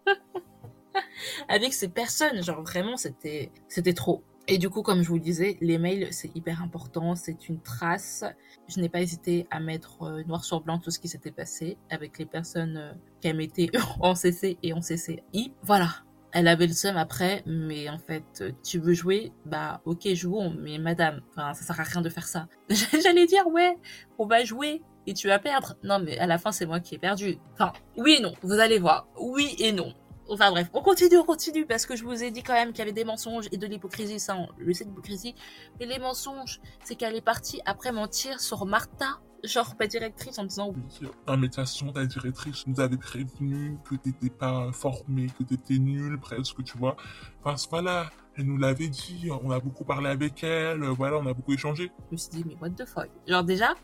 Avec 1.48 1.74
ces 1.74 1.88
personnes, 1.88 2.44
genre 2.44 2.62
vraiment, 2.62 2.98
c'était, 2.98 3.52
c'était 3.68 3.94
trop. 3.94 4.24
Et 4.52 4.58
du 4.58 4.70
coup, 4.70 4.82
comme 4.82 5.04
je 5.04 5.10
vous 5.10 5.20
disais, 5.20 5.58
les 5.62 5.78
mails, 5.78 6.08
c'est 6.12 6.36
hyper 6.36 6.64
important, 6.64 7.16
c'est 7.16 7.50
une 7.50 7.62
trace. 7.62 8.26
Je 8.68 8.80
n'ai 8.82 8.90
pas 8.90 9.00
hésité 9.00 9.46
à 9.52 9.60
mettre 9.60 10.02
euh, 10.02 10.24
noir 10.24 10.44
sur 10.44 10.62
blanc 10.62 10.80
tout 10.80 10.90
ce 10.90 10.98
qui 10.98 11.08
s'était 11.08 11.32
passé 11.32 11.78
avec 11.92 12.18
les 12.18 12.26
personnes 12.26 12.78
euh, 12.78 12.94
qui 13.22 13.28
été 13.28 13.70
en 14.00 14.16
CC 14.16 14.58
et 14.64 14.74
en 14.74 14.80
CCI. 14.80 15.54
Voilà. 15.62 15.90
Elle 16.32 16.48
avait 16.48 16.68
le 16.68 16.74
seum 16.74 16.96
après, 16.96 17.44
mais 17.46 17.90
en 17.90 17.98
fait, 17.98 18.44
tu 18.64 18.78
veux 18.78 18.94
jouer, 18.94 19.32
bah 19.46 19.82
ok, 19.86 20.08
jouons, 20.14 20.56
mais 20.60 20.78
madame, 20.78 21.22
enfin, 21.32 21.54
ça 21.54 21.64
sert 21.64 21.80
à 21.80 21.84
rien 21.84 22.02
de 22.02 22.10
faire 22.10 22.28
ça. 22.28 22.48
J'allais 23.04 23.26
dire, 23.26 23.48
ouais, 23.48 23.76
on 24.20 24.28
va 24.28 24.44
jouer 24.44 24.84
et 25.08 25.14
tu 25.14 25.28
vas 25.28 25.40
perdre. 25.40 25.76
Non, 25.84 26.00
mais 26.00 26.20
à 26.20 26.28
la 26.28 26.38
fin, 26.38 26.52
c'est 26.52 26.68
moi 26.68 26.80
qui 26.80 26.96
ai 26.96 26.98
perdu. 27.00 27.40
Enfin, 27.54 27.74
oui 27.98 28.18
et 28.20 28.22
non, 28.22 28.34
vous 28.44 28.60
allez 28.60 28.78
voir. 28.78 29.08
Oui 29.20 29.56
et 29.58 29.72
non. 29.72 29.94
Enfin 30.32 30.52
bref, 30.52 30.70
on 30.74 30.82
continue, 30.82 31.18
on 31.18 31.24
continue, 31.24 31.66
parce 31.66 31.88
que 31.88 31.96
je 31.96 32.04
vous 32.04 32.24
ai 32.24 32.30
dit 32.30 32.44
quand 32.44 32.54
même 32.54 32.70
qu'il 32.70 32.80
y 32.80 32.82
avait 32.84 32.92
des 32.92 33.04
mensonges 33.04 33.48
et 33.52 33.58
de 33.58 33.66
l'hypocrisie, 33.66 34.20
ça 34.20 34.36
on 34.36 34.48
le 34.60 34.74
sait 34.74 34.84
l'hypocrisie. 34.84 35.34
Mais 35.80 35.88
les 35.88 35.98
mensonges, 35.98 36.62
c'est 36.84 36.94
qu'elle 36.94 37.16
est 37.16 37.22
partie 37.22 37.60
après 37.66 37.92
mentir 37.92 38.40
sur 38.40 38.68
Martha, 38.68 39.20
genre 39.44 39.76
ma 39.80 39.88
directrice, 39.88 40.38
en 40.38 40.46
disant 40.46 40.74
oui. 40.74 41.08
En 41.28 41.38
médiation, 41.38 41.92
ta 41.92 42.06
directrice 42.06 42.66
nous 42.68 42.80
avait 42.80 42.98
prévenu 42.98 43.78
que 43.90 43.96
t'étais 43.96 44.30
pas 44.30 44.72
formé, 44.72 45.28
que 45.38 45.44
t'étais 45.44 45.80
nul 45.80 46.20
presque, 46.20 46.64
tu 46.64 46.78
vois. 46.78 46.96
Enfin 47.44 47.56
voilà, 47.70 48.10
elle 48.36 48.46
nous 48.46 48.58
l'avait 48.58 48.90
dit, 48.90 49.30
on 49.44 49.52
a 49.52 49.60
beaucoup 49.60 49.84
parlé 49.84 50.10
avec 50.10 50.44
elle, 50.44 50.84
voilà, 50.86 51.18
on 51.18 51.26
a 51.28 51.34
beaucoup 51.34 51.54
échangé. 51.54 51.92
Je 52.08 52.14
me 52.14 52.18
suis 52.18 52.30
dit, 52.30 52.46
mais 52.48 52.56
what 52.62 52.72
the 52.72 52.86
fuck? 52.86 53.10
Genre 53.28 53.44
déjà, 53.44 53.76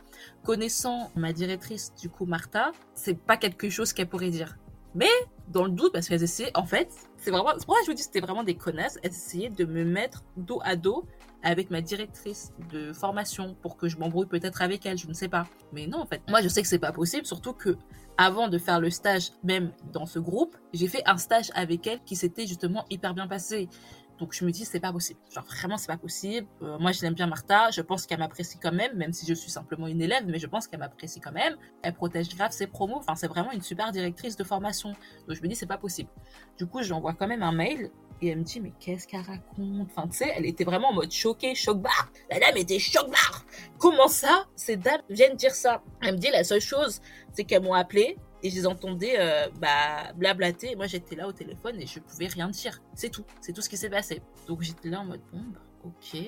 connaissant 0.44 1.12
ma 1.16 1.34
directrice, 1.34 1.94
du 1.96 2.10
coup 2.10 2.26
Martha, 2.26 2.72
c'est 2.94 3.18
pas 3.18 3.38
quelque 3.38 3.70
chose 3.70 3.94
qu'elle 3.94 4.10
pourrait 4.10 4.30
dire. 4.30 4.58
Mais 4.96 5.10
dans 5.50 5.66
le 5.66 5.72
doute, 5.72 5.94
parce 5.94 6.08
qu'elles 6.08 6.24
essayaient, 6.24 6.52
en 6.56 6.66
fait, 6.66 6.90
c'est 7.18 7.30
vraiment, 7.30 7.52
c'est 7.58 7.66
pour 7.66 7.76
ça 7.76 7.82
que 7.82 7.86
je 7.86 7.92
vous 7.92 7.96
dis 7.96 8.04
c'était 8.04 8.22
vraiment 8.22 8.44
des 8.44 8.56
connasses, 8.56 8.98
elles 9.04 9.12
essayaient 9.12 9.50
de 9.50 9.66
me 9.66 9.84
mettre 9.84 10.24
dos 10.38 10.60
à 10.64 10.76
dos 10.76 11.06
avec 11.44 11.70
ma 11.70 11.82
directrice 11.82 12.54
de 12.72 12.92
formation 12.94 13.56
pour 13.62 13.78
que 13.78 13.88
je 13.88 13.98
m'embrouille 13.98 14.26
peut-être 14.26 14.62
avec 14.64 14.86
elle, 14.86 14.98
je 14.98 15.08
ne 15.08 15.14
sais 15.14 15.28
pas. 15.28 15.48
Mais 15.74 15.86
non, 15.86 16.00
en 16.00 16.06
fait, 16.08 16.22
moi 16.28 16.42
je 16.42 16.48
sais 16.48 16.62
que 16.62 16.68
c'est 16.68 16.80
pas 16.80 16.92
possible, 16.92 17.26
surtout 17.26 17.54
que 17.54 17.78
avant 18.18 18.48
de 18.48 18.58
faire 18.58 18.80
le 18.80 18.90
stage, 18.90 19.32
même 19.44 19.72
dans 19.92 20.06
ce 20.06 20.18
groupe, 20.18 20.56
j'ai 20.74 20.88
fait 20.88 21.04
un 21.06 21.18
stage 21.18 21.52
avec 21.54 21.86
elle 21.86 22.02
qui 22.04 22.16
s'était 22.16 22.48
justement 22.48 22.86
hyper 22.90 23.14
bien 23.14 23.28
passé. 23.28 23.68
Donc 24.18 24.34
je 24.34 24.46
me 24.46 24.52
dis 24.52 24.66
c'est 24.66 24.80
pas 24.80 24.92
possible. 24.92 25.20
Genre 25.34 25.44
vraiment 25.44 25.78
c'est 25.78 25.88
pas 25.88 25.98
possible. 25.98 26.48
Euh, 26.62 26.78
moi 26.80 26.92
je 26.92 27.02
l'aime 27.02 27.14
bien 27.14 27.28
Martha, 27.28 27.72
je 27.72 27.82
pense 27.82 28.06
qu'elle 28.06 28.20
m'apprécie 28.20 28.58
quand 28.58 28.72
même, 28.72 28.96
même 28.96 29.14
si 29.14 29.26
je 29.26 29.34
suis 29.34 29.52
simplement 29.52 29.88
une 29.88 30.02
élève, 30.02 30.24
mais 30.26 30.40
je 30.40 30.48
pense 30.48 30.68
qu'elle 30.68 30.80
m'apprécie 30.80 31.20
quand 31.20 31.32
même. 31.32 31.56
Elle 31.82 31.94
protège 31.94 32.30
grave 32.36 32.52
ses 32.52 32.68
promos. 32.68 32.98
Enfin 32.98 33.16
c'est 33.16 33.28
vraiment 33.28 33.52
une 33.52 33.62
super 33.62 33.92
directrice 33.92 34.36
de 34.38 34.44
formation. 34.44 34.90
Donc 35.28 35.36
je 35.36 35.42
me 35.42 35.48
dis 35.48 35.56
c'est 35.56 35.66
pas 35.66 35.78
possible. 35.78 36.10
Du 36.58 36.66
coup 36.66 36.82
j'envoie 36.82 37.14
quand 37.14 37.28
même 37.28 37.44
un 37.44 37.52
mail 37.52 37.92
et 38.22 38.30
elle 38.30 38.40
me 38.40 38.44
dit 38.44 38.62
mais 38.62 38.72
qu'est-ce 38.80 39.08
qu'elle 39.08 39.22
raconte? 39.22 39.90
Enfin 39.92 40.08
tu 40.08 40.18
sais 40.18 40.34
elle 40.36 40.46
était 40.46 40.64
vraiment 40.64 40.90
en 40.90 40.94
mode 40.94 41.12
choquée, 41.12 41.54
choc 41.56 41.82
barre. 41.82 42.12
La 42.32 42.40
dame 42.40 42.58
était 42.58 42.80
choc 42.80 43.10
barre. 43.10 43.46
Comment 43.78 44.08
ça 44.08 44.46
Ces 44.56 44.78
dames 44.78 45.02
viennent 45.10 45.36
dire 45.36 45.54
ça? 45.54 45.82
Elle 46.02 46.14
me 46.14 46.20
dit 46.20 46.30
la 46.32 46.44
seule 46.44 46.62
chose 46.62 47.02
c'est 47.34 47.44
qu'elles 47.44 47.64
m'ont 47.64 47.74
appelé 47.74 48.18
et 48.46 48.52
je 48.52 48.56
les 48.56 48.68
entendais 48.68 49.16
euh, 49.18 49.50
bah, 49.60 50.14
blablater. 50.16 50.76
Moi, 50.76 50.86
j'étais 50.86 51.16
là 51.16 51.28
au 51.28 51.32
téléphone 51.32 51.82
et 51.82 51.88
je 51.88 52.00
pouvais 52.00 52.28
rien 52.28 52.48
dire. 52.48 52.80
C'est 52.94 53.10
tout. 53.10 53.26
C'est 53.42 53.54
tout 53.54 53.62
ce 53.62 53.70
qui 53.70 53.76
s'est 53.76 53.90
passé. 53.90 54.22
Donc, 54.48 54.62
j'étais 54.62 54.90
là 54.90 55.00
en 55.00 55.06
mode, 55.06 55.22
bon, 55.34 55.42
bah, 55.48 55.62
ok. 55.84 56.22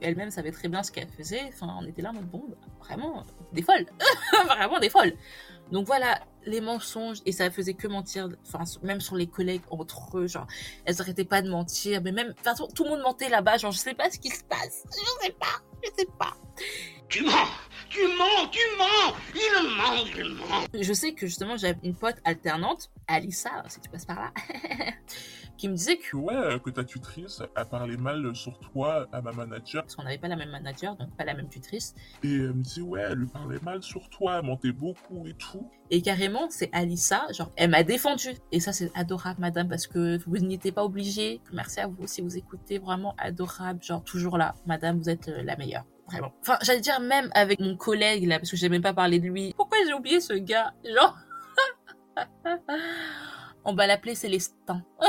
Elle-même 0.00 0.30
savait 0.30 0.52
très 0.52 0.68
bien 0.68 0.84
ce 0.84 0.92
qu'elle 0.92 1.08
faisait. 1.08 1.42
Enfin, 1.48 1.76
on 1.80 1.84
était 1.84 2.02
là 2.02 2.10
en 2.10 2.12
mode, 2.12 2.30
bon, 2.30 2.44
bah, 2.48 2.56
vraiment, 2.78 3.24
des 3.52 3.62
folles. 3.62 3.86
vraiment 4.46 4.78
des 4.78 4.90
folles. 4.90 5.14
Donc, 5.72 5.88
voilà, 5.88 6.20
les 6.44 6.60
mensonges. 6.60 7.18
Et 7.26 7.32
ça 7.32 7.50
faisait 7.50 7.74
que 7.74 7.88
mentir. 7.88 8.28
Enfin, 8.46 8.62
même 8.84 9.00
sur 9.00 9.16
les 9.16 9.26
collègues 9.26 9.62
entre 9.68 10.18
eux. 10.18 10.28
Genre, 10.28 10.46
elles 10.84 11.02
arrêtaient 11.02 11.24
pas 11.24 11.42
de 11.42 11.50
mentir. 11.50 12.00
Mais 12.00 12.12
même, 12.12 12.32
enfin, 12.38 12.54
tout 12.76 12.84
le 12.84 12.90
monde 12.90 13.00
mentait 13.00 13.28
là-bas. 13.28 13.56
Genre, 13.56 13.72
je 13.72 13.78
sais 13.78 13.94
pas 13.94 14.08
ce 14.08 14.20
qui 14.20 14.30
se 14.30 14.44
passe. 14.44 14.84
Je 14.88 15.26
sais 15.26 15.32
pas. 15.32 15.64
Je 15.82 15.90
sais 15.98 16.08
pas. 16.16 16.36
Tu 17.08 17.24
mens 17.24 17.48
Tu 17.88 18.00
mens 18.18 18.48
Tu 18.50 18.58
mens 18.78 19.16
Il 19.34 19.76
ment 19.76 20.04
Il 20.16 20.34
ment 20.34 20.82
Je 20.82 20.92
sais 20.92 21.12
que 21.12 21.26
justement 21.26 21.56
j'avais 21.56 21.78
une 21.82 21.94
pote 21.94 22.16
alternante, 22.24 22.90
Alissa, 23.06 23.62
si 23.68 23.80
tu 23.80 23.88
passes 23.88 24.04
par 24.04 24.16
là, 24.16 24.32
qui 25.56 25.68
me 25.68 25.74
disait 25.74 25.96
que... 25.96 26.16
Ouais, 26.16 26.60
que 26.60 26.70
ta 26.70 26.84
tutrice 26.84 27.42
a 27.54 27.64
parlé 27.64 27.96
mal 27.96 28.34
sur 28.34 28.58
toi 28.58 29.06
à 29.12 29.22
ma 29.22 29.32
manager. 29.32 29.82
Parce 29.82 29.96
qu'on 29.96 30.02
n'avait 30.02 30.18
pas 30.18 30.28
la 30.28 30.36
même 30.36 30.50
manager, 30.50 30.96
donc 30.96 31.14
pas 31.16 31.24
la 31.24 31.34
même 31.34 31.48
tutrice. 31.48 31.94
Et 32.22 32.34
elle 32.34 32.54
me 32.54 32.62
dit, 32.62 32.82
ouais, 32.82 33.00
elle 33.00 33.18
lui 33.18 33.26
parlait 33.26 33.60
mal 33.62 33.82
sur 33.82 34.08
toi, 34.10 34.38
elle 34.38 34.46
mentait 34.46 34.72
beaucoup 34.72 35.26
et 35.26 35.34
tout. 35.34 35.70
Et 35.90 36.02
carrément, 36.02 36.48
c'est 36.50 36.70
Alissa, 36.72 37.26
genre, 37.32 37.52
elle 37.56 37.70
m'a 37.70 37.84
défendu. 37.84 38.30
Et 38.52 38.60
ça, 38.60 38.72
c'est 38.72 38.90
adorable, 38.94 39.40
madame, 39.40 39.68
parce 39.68 39.86
que 39.86 40.18
vous 40.26 40.38
n'étiez 40.38 40.72
pas 40.72 40.84
obligée. 40.84 41.40
Merci 41.52 41.80
à 41.80 41.86
vous 41.86 42.06
si 42.06 42.20
vous 42.20 42.36
écoutez, 42.36 42.78
vraiment 42.78 43.14
adorable, 43.18 43.82
genre, 43.82 44.02
toujours 44.02 44.38
là. 44.38 44.54
Madame, 44.66 44.98
vous 44.98 45.08
êtes 45.08 45.28
euh, 45.28 45.42
la 45.42 45.56
meilleure 45.56 45.84
vraiment. 46.06 46.32
Enfin, 46.40 46.58
j'allais 46.62 46.80
dire 46.80 47.00
même 47.00 47.30
avec 47.34 47.60
mon 47.60 47.76
collègue 47.76 48.26
là, 48.26 48.38
parce 48.38 48.50
que 48.50 48.56
j'ai 48.56 48.68
même 48.68 48.82
pas 48.82 48.94
parlé 48.94 49.18
de 49.18 49.26
lui. 49.26 49.54
Pourquoi 49.56 49.78
j'ai 49.86 49.94
oublié 49.94 50.20
ce 50.20 50.34
gars? 50.34 50.72
Genre, 50.84 51.16
on 53.64 53.74
va 53.74 53.86
l'appeler 53.86 54.14
Célestin. 54.14 54.82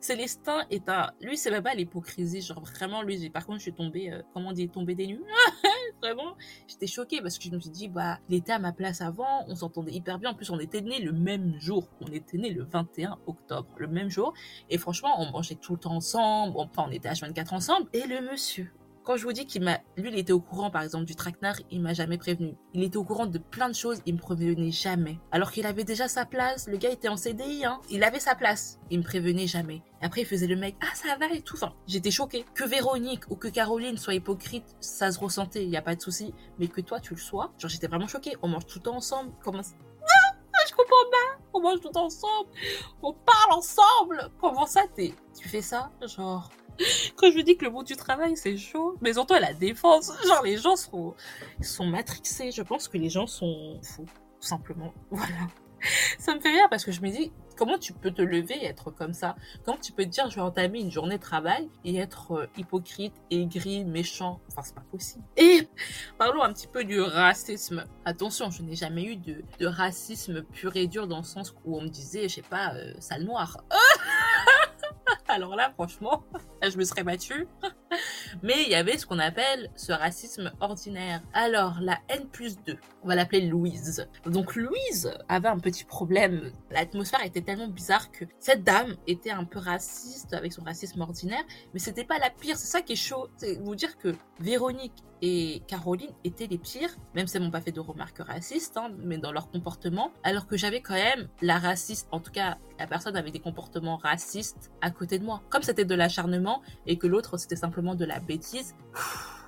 Célestin 0.00 0.66
est 0.70 0.88
un, 0.88 1.10
lui 1.20 1.38
c'est 1.38 1.50
même 1.50 1.62
pas 1.62 1.74
l'hypocrisie, 1.74 2.42
genre 2.42 2.60
vraiment 2.60 3.02
lui. 3.02 3.30
Par 3.30 3.46
contre, 3.46 3.58
je 3.58 3.62
suis 3.62 3.74
tombée, 3.74 4.12
euh, 4.12 4.22
comment 4.32 4.50
on 4.50 4.52
dit, 4.52 4.68
tombée 4.68 4.94
des 4.94 5.06
nues. 5.06 5.22
vraiment, 6.02 6.36
j'étais 6.66 6.86
choquée 6.86 7.22
parce 7.22 7.38
que 7.38 7.44
je 7.44 7.50
me 7.50 7.60
suis 7.60 7.70
dit, 7.70 7.88
bah, 7.88 8.18
il 8.28 8.36
était 8.36 8.52
à 8.52 8.58
ma 8.58 8.72
place 8.72 9.00
avant, 9.00 9.44
on 9.48 9.54
s'entendait 9.54 9.92
hyper 9.92 10.18
bien. 10.18 10.30
En 10.30 10.34
plus, 10.34 10.50
on 10.50 10.58
était 10.58 10.82
nés 10.82 11.00
le 11.00 11.12
même 11.12 11.58
jour. 11.58 11.88
On 12.00 12.06
était 12.12 12.36
nés 12.36 12.50
le 12.50 12.64
21 12.64 13.18
octobre, 13.26 13.68
le 13.78 13.86
même 13.86 14.10
jour. 14.10 14.34
Et 14.68 14.76
franchement, 14.76 15.14
on 15.18 15.30
mangeait 15.30 15.54
tout 15.54 15.72
le 15.74 15.78
temps 15.80 15.94
ensemble. 15.94 16.54
Enfin, 16.56 16.84
on 16.88 16.90
était 16.90 17.08
H24 17.08 17.54
ensemble. 17.54 17.88
Et 17.94 18.06
le 18.06 18.20
monsieur, 18.20 18.70
quand 19.04 19.16
je 19.16 19.24
vous 19.24 19.32
dis 19.32 19.46
qu'il 19.46 19.62
m'a, 19.62 19.78
lui, 19.96 20.08
il 20.10 20.18
était 20.18 20.32
au 20.32 20.40
courant, 20.40 20.70
par 20.70 20.82
exemple, 20.82 21.04
du 21.04 21.14
traquenard, 21.14 21.56
il 21.70 21.82
m'a 21.82 21.92
jamais 21.92 22.16
prévenu. 22.16 22.56
Il 22.72 22.82
était 22.82 22.96
au 22.96 23.04
courant 23.04 23.26
de 23.26 23.38
plein 23.38 23.68
de 23.68 23.74
choses, 23.74 24.00
il 24.06 24.14
me 24.14 24.18
prévenait 24.18 24.70
jamais. 24.70 25.18
Alors 25.30 25.52
qu'il 25.52 25.66
avait 25.66 25.84
déjà 25.84 26.08
sa 26.08 26.24
place, 26.24 26.66
le 26.68 26.78
gars 26.78 26.90
était 26.90 27.08
en 27.08 27.16
CDI, 27.16 27.66
hein. 27.66 27.80
Il 27.90 28.02
avait 28.02 28.18
sa 28.18 28.34
place, 28.34 28.78
il 28.90 29.00
me 29.00 29.04
prévenait 29.04 29.46
jamais. 29.46 29.82
Après, 30.00 30.22
il 30.22 30.26
faisait 30.26 30.46
le 30.46 30.56
mec, 30.56 30.76
ah, 30.80 30.94
ça 30.94 31.16
va 31.18 31.32
et 31.34 31.42
tout. 31.42 31.56
Enfin, 31.56 31.74
j'étais 31.86 32.10
choquée. 32.10 32.46
Que 32.54 32.64
Véronique 32.64 33.30
ou 33.30 33.36
que 33.36 33.48
Caroline 33.48 33.98
soit 33.98 34.14
hypocrite, 34.14 34.74
ça 34.80 35.12
se 35.12 35.18
ressentait, 35.18 35.64
il 35.64 35.70
y 35.70 35.76
a 35.76 35.82
pas 35.82 35.94
de 35.94 36.00
souci. 36.00 36.34
Mais 36.58 36.68
que 36.68 36.80
toi, 36.80 36.98
tu 36.98 37.14
le 37.14 37.20
sois, 37.20 37.52
genre, 37.58 37.70
j'étais 37.70 37.86
vraiment 37.86 38.08
choquée. 38.08 38.36
On 38.42 38.48
mange 38.48 38.66
tout 38.66 38.78
le 38.78 38.84
temps 38.84 38.96
ensemble. 38.96 39.32
Comment 39.42 39.62
ça? 39.62 39.74
Ah, 40.02 40.66
je 40.66 40.74
comprends 40.74 41.10
pas. 41.10 41.42
On 41.52 41.60
mange 41.60 41.80
tout 41.80 41.96
ensemble. 41.96 42.48
On 43.02 43.12
parle 43.12 43.58
ensemble. 43.58 44.30
Comment 44.40 44.66
ça, 44.66 44.82
t'es, 44.94 45.14
tu 45.38 45.48
fais 45.48 45.62
ça? 45.62 45.90
Genre, 46.06 46.50
quand 47.16 47.30
je 47.30 47.40
dis 47.40 47.56
que 47.56 47.64
le 47.64 47.70
monde 47.70 47.86
du 47.86 47.96
travail 47.96 48.36
c'est 48.36 48.56
chaud, 48.56 48.96
mais 49.00 49.14
surtout 49.14 49.34
à 49.34 49.40
la 49.40 49.54
défense, 49.54 50.12
genre 50.26 50.42
les 50.42 50.56
gens 50.56 50.76
sont, 50.76 51.14
sont 51.60 51.86
matrixés. 51.86 52.50
Je 52.50 52.62
pense 52.62 52.88
que 52.88 52.98
les 52.98 53.10
gens 53.10 53.26
sont 53.26 53.80
fous, 53.82 54.06
tout 54.40 54.46
simplement. 54.46 54.92
Voilà. 55.10 55.48
Ça 56.18 56.34
me 56.34 56.40
fait 56.40 56.50
rire 56.50 56.66
parce 56.70 56.84
que 56.84 56.92
je 56.92 57.02
me 57.02 57.10
dis, 57.10 57.30
comment 57.56 57.78
tu 57.78 57.92
peux 57.92 58.10
te 58.10 58.22
lever 58.22 58.54
et 58.54 58.66
être 58.66 58.90
comme 58.90 59.12
ça? 59.12 59.36
Comment 59.64 59.78
tu 59.78 59.92
peux 59.92 60.04
te 60.04 60.08
dire, 60.08 60.30
je 60.30 60.36
vais 60.36 60.40
entamer 60.40 60.80
une 60.80 60.90
journée 60.90 61.16
de 61.16 61.22
travail 61.22 61.68
et 61.84 61.96
être 61.96 62.32
euh, 62.32 62.46
hypocrite, 62.56 63.14
aigri, 63.30 63.84
méchant? 63.84 64.40
Enfin, 64.48 64.62
c'est 64.62 64.74
pas 64.74 64.84
possible. 64.90 65.24
Et 65.36 65.68
parlons 66.18 66.42
un 66.42 66.52
petit 66.52 66.66
peu 66.66 66.84
du 66.84 67.00
racisme. 67.00 67.84
Attention, 68.04 68.50
je 68.50 68.62
n'ai 68.62 68.76
jamais 68.76 69.04
eu 69.04 69.16
de, 69.16 69.42
de, 69.58 69.66
racisme 69.66 70.42
pur 70.42 70.74
et 70.76 70.86
dur 70.86 71.06
dans 71.06 71.18
le 71.18 71.24
sens 71.24 71.54
où 71.64 71.76
on 71.76 71.82
me 71.82 71.88
disait, 71.88 72.28
je 72.28 72.36
sais 72.36 72.42
pas, 72.42 72.74
euh, 72.74 72.94
sale 72.98 73.24
noire. 73.24 73.62
Alors 75.34 75.56
là, 75.56 75.72
franchement, 75.74 76.22
je 76.62 76.78
me 76.78 76.84
serais 76.84 77.02
battue. 77.02 77.48
Mais 78.42 78.64
il 78.64 78.70
y 78.70 78.74
avait 78.74 78.98
ce 78.98 79.06
qu'on 79.06 79.18
appelle 79.18 79.70
ce 79.76 79.92
racisme 79.92 80.52
ordinaire. 80.60 81.22
Alors, 81.32 81.78
la 81.80 81.98
N 82.08 82.26
plus 82.26 82.56
2, 82.66 82.76
on 83.02 83.08
va 83.08 83.14
l'appeler 83.14 83.42
Louise. 83.42 84.08
Donc 84.26 84.56
Louise 84.56 85.12
avait 85.28 85.48
un 85.48 85.58
petit 85.58 85.84
problème. 85.84 86.52
L'atmosphère 86.70 87.24
était 87.24 87.42
tellement 87.42 87.68
bizarre 87.68 88.10
que 88.10 88.24
cette 88.40 88.64
dame 88.64 88.96
était 89.06 89.30
un 89.30 89.44
peu 89.44 89.58
raciste 89.58 90.34
avec 90.34 90.52
son 90.52 90.62
racisme 90.62 91.00
ordinaire, 91.00 91.44
mais 91.72 91.80
c'était 91.80 92.04
pas 92.04 92.18
la 92.18 92.30
pire. 92.30 92.56
C'est 92.56 92.66
ça 92.66 92.82
qui 92.82 92.92
est 92.92 92.96
chaud. 92.96 93.28
C'est 93.36 93.56
vous 93.60 93.74
dire 93.74 93.96
que 93.98 94.14
Véronique 94.40 95.04
et 95.22 95.62
Caroline 95.66 96.10
étaient 96.24 96.46
les 96.46 96.58
pires, 96.58 96.94
même 97.14 97.26
si 97.26 97.36
elles 97.36 97.42
m'ont 97.42 97.50
pas 97.50 97.60
fait 97.60 97.72
de 97.72 97.80
remarques 97.80 98.18
racistes, 98.18 98.76
hein, 98.76 98.90
mais 98.98 99.16
dans 99.16 99.32
leur 99.32 99.50
comportement, 99.50 100.12
alors 100.22 100.46
que 100.46 100.56
j'avais 100.56 100.82
quand 100.82 100.94
même 100.94 101.28
la 101.40 101.58
raciste, 101.58 102.08
en 102.10 102.20
tout 102.20 102.30
cas 102.30 102.58
la 102.78 102.86
personne 102.86 103.16
avait 103.16 103.30
des 103.30 103.38
comportements 103.38 103.96
racistes 103.96 104.70
à 104.82 104.90
côté 104.90 105.18
de 105.18 105.24
moi. 105.24 105.40
Comme 105.48 105.62
c'était 105.62 105.84
de 105.84 105.94
l'acharnement 105.94 106.60
et 106.86 106.98
que 106.98 107.06
l'autre 107.06 107.38
c'était 107.38 107.56
simplement 107.56 107.94
de 107.94 108.04
la 108.04 108.18
bêtise, 108.24 108.74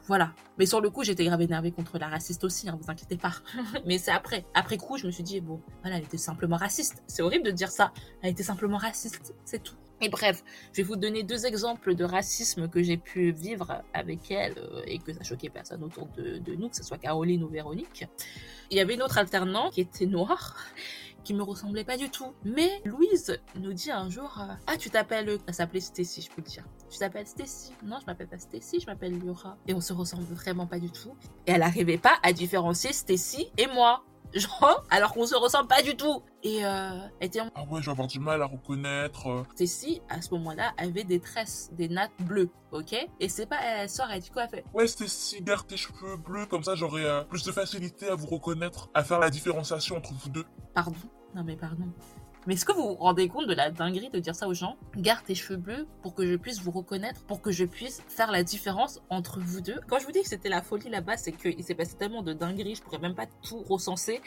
voilà. 0.07 0.33
Mais 0.59 0.67
sur 0.67 0.81
le 0.81 0.89
coup, 0.89 1.03
j'étais 1.03 1.25
grave 1.25 1.43
énervée 1.43 1.73
contre 1.73 1.99
la 1.99 2.09
raciste 2.09 2.45
aussi, 2.45 2.69
hein, 2.69 2.79
vous 2.81 2.91
inquiétez 2.91 3.17
pas. 3.17 3.35
Mais 3.87 3.99
c'est 3.99 4.13
après. 4.13 4.45
Après 4.55 4.77
coup, 4.77 4.97
je 4.97 5.07
me 5.07 5.11
suis 5.11 5.25
dit, 5.25 5.41
bon, 5.41 5.61
voilà, 5.83 5.97
elle 5.97 6.05
était 6.05 6.17
simplement 6.17 6.57
raciste. 6.57 7.03
C'est 7.07 7.23
horrible 7.23 7.45
de 7.45 7.51
dire 7.51 7.71
ça. 7.71 7.93
Elle 8.23 8.31
était 8.31 8.45
simplement 8.45 8.79
raciste, 8.79 9.35
c'est 9.45 9.63
tout. 9.63 9.75
Et 10.01 10.11
bref, 10.11 10.45
je 10.73 10.83
vais 10.83 10.83
vous 10.83 10.97
donner 10.97 11.23
deux 11.23 11.47
exemples 11.47 11.95
de 11.95 12.05
racisme 12.05 12.69
que 12.69 12.83
j'ai 12.83 12.99
pu 12.99 13.33
vivre 13.33 13.83
avec 13.95 14.31
elle 14.31 14.59
euh, 14.59 14.83
et 14.87 14.99
que 14.99 15.13
ça 15.15 15.23
choquait 15.23 15.49
personne 15.49 15.83
autour 15.83 16.07
de, 16.09 16.37
de 16.37 16.55
nous, 16.55 16.69
que 16.69 16.77
ce 16.77 16.85
soit 16.85 16.99
Caroline 16.99 17.43
ou 17.43 17.49
Véronique. 17.49 18.05
Il 18.71 18.77
y 18.77 18.81
avait 18.81 18.95
une 18.95 19.03
autre 19.03 19.17
alternante 19.17 19.73
qui 19.73 19.81
était 19.81 20.05
noire 20.05 20.57
qui 21.27 21.35
me 21.35 21.43
ressemblait 21.43 21.83
pas 21.83 21.97
du 21.97 22.09
tout. 22.09 22.33
Mais 22.45 22.71
Louise 22.85 23.37
nous 23.57 23.73
dit 23.73 23.91
un 23.91 24.09
jour 24.09 24.39
euh, 24.41 24.55
Ah, 24.69 24.77
tu 24.77 24.91
t'appelles. 24.91 25.39
Elle 25.47 25.55
s'appelait 25.55 25.81
Stacy, 25.81 26.23
je 26.23 26.31
peux 26.31 26.41
le 26.41 26.49
dire. 26.49 26.65
Tu 26.89 26.99
t'appelles 26.99 27.27
Stacy? 27.27 27.73
Non, 27.83 27.99
je 28.01 28.07
m'appelle 28.07 28.29
pas 28.29 28.39
Stacy, 28.39 28.79
je 28.79 28.87
m'appelle 28.87 29.19
Laura. 29.19 29.59
Et 29.67 29.75
on 29.75 29.81
se 29.81 29.93
ressemble 29.93 30.23
vraiment 30.23 30.69
pas 30.69 30.79
du 30.79 30.89
tout. 30.89 31.17
Et 31.49 31.51
elle 31.51 31.63
arrivait 31.63 31.99
pas 31.99 32.15
à 32.23 32.33
différencier 32.33 32.93
Stacy 32.93 33.49
et 33.59 33.67
moi. 33.67 34.05
Genre, 34.39 34.85
alors 34.91 35.13
qu'on 35.15 35.27
se 35.27 35.35
ressemble 35.35 35.69
pas 35.69 35.83
du 35.83 35.97
tout. 35.97 36.23
Et 36.43 36.65
euh, 36.65 36.91
elle 37.21 37.27
était 37.29 37.41
en... 37.41 37.51
Ah 37.55 37.63
ouais, 37.71 37.81
je 37.81 37.87
vais 37.87 37.93
avoir 37.93 38.07
du 38.07 38.21
mal 38.21 38.43
à 38.43 38.47
reconnaître. 38.47 39.27
euh. 39.29 39.43
Stacy, 39.55 40.03
à 40.09 40.21
ce 40.21 40.31
moment-là, 40.35 40.73
avait 40.77 41.05
des 41.05 41.21
tresses, 41.21 41.71
des 41.73 41.89
nattes 41.89 42.13
bleues, 42.21 42.51
ok? 42.73 42.95
Et 43.21 43.29
c'est 43.29 43.47
pas, 43.47 43.59
elle 43.63 43.89
sort, 43.89 44.07
elle 44.13 44.21
dit 44.21 44.31
quoi 44.31 44.45
Elle 44.45 44.51
fait 44.51 44.65
Ouais, 44.75 44.87
si 44.87 45.43
garde 45.43 45.67
tes 45.67 45.77
cheveux 45.77 46.17
bleus, 46.17 46.47
comme 46.47 46.63
ça 46.63 46.75
j'aurais 46.75 47.05
euh, 47.05 47.23
plus 47.23 47.45
de 47.45 47.53
facilité 47.53 48.09
à 48.09 48.15
vous 48.15 48.27
reconnaître, 48.27 48.91
à 48.95 49.03
faire 49.03 49.19
la 49.19 49.31
différenciation 49.31 49.97
entre 49.97 50.13
vous 50.13 50.29
deux. 50.29 50.45
Pardon? 50.75 50.95
Non 51.35 51.43
mais 51.45 51.57
pardon. 51.57 51.85
Mais 52.47 52.55
est-ce 52.55 52.65
que 52.65 52.73
vous 52.73 52.91
vous 52.91 52.95
rendez 52.95 53.29
compte 53.29 53.49
de 53.49 53.55
la 53.55 53.73
dinguerie 53.73 54.09
de 54.09 54.21
dire 54.21 54.35
ça 54.37 54.47
aux 54.47 54.55
gens? 54.55 54.77
Garde 54.97 55.25
tes 55.25 55.35
cheveux 55.35 55.57
bleus 55.57 55.87
pour 56.03 56.15
que 56.15 56.25
je 56.25 56.37
puisse 56.37 56.61
vous 56.61 56.71
reconnaître, 56.71 57.25
pour 57.25 57.43
que 57.43 57.51
je 57.51 57.65
puisse 57.65 58.03
faire 58.09 58.31
la 58.31 58.45
différence 58.45 59.03
entre 59.11 59.41
vous 59.41 59.61
deux. 59.61 59.81
Quand 59.89 59.99
je 59.99 60.07
vous 60.07 60.13
dis 60.13 60.23
que 60.23 60.29
c'était 60.29 60.49
la 60.49 60.63
folie 60.63 60.89
là-bas, 60.89 61.17
c'est 61.17 61.33
qu'il 61.33 61.65
s'est 61.65 61.75
passé 61.75 61.97
tellement 61.97 62.23
de 62.23 62.33
dingueries, 62.33 62.77
je 62.77 62.83
pourrais 62.83 63.01
même 63.01 63.17
pas 63.17 63.27
tout 63.43 63.63
recenser. 63.63 64.21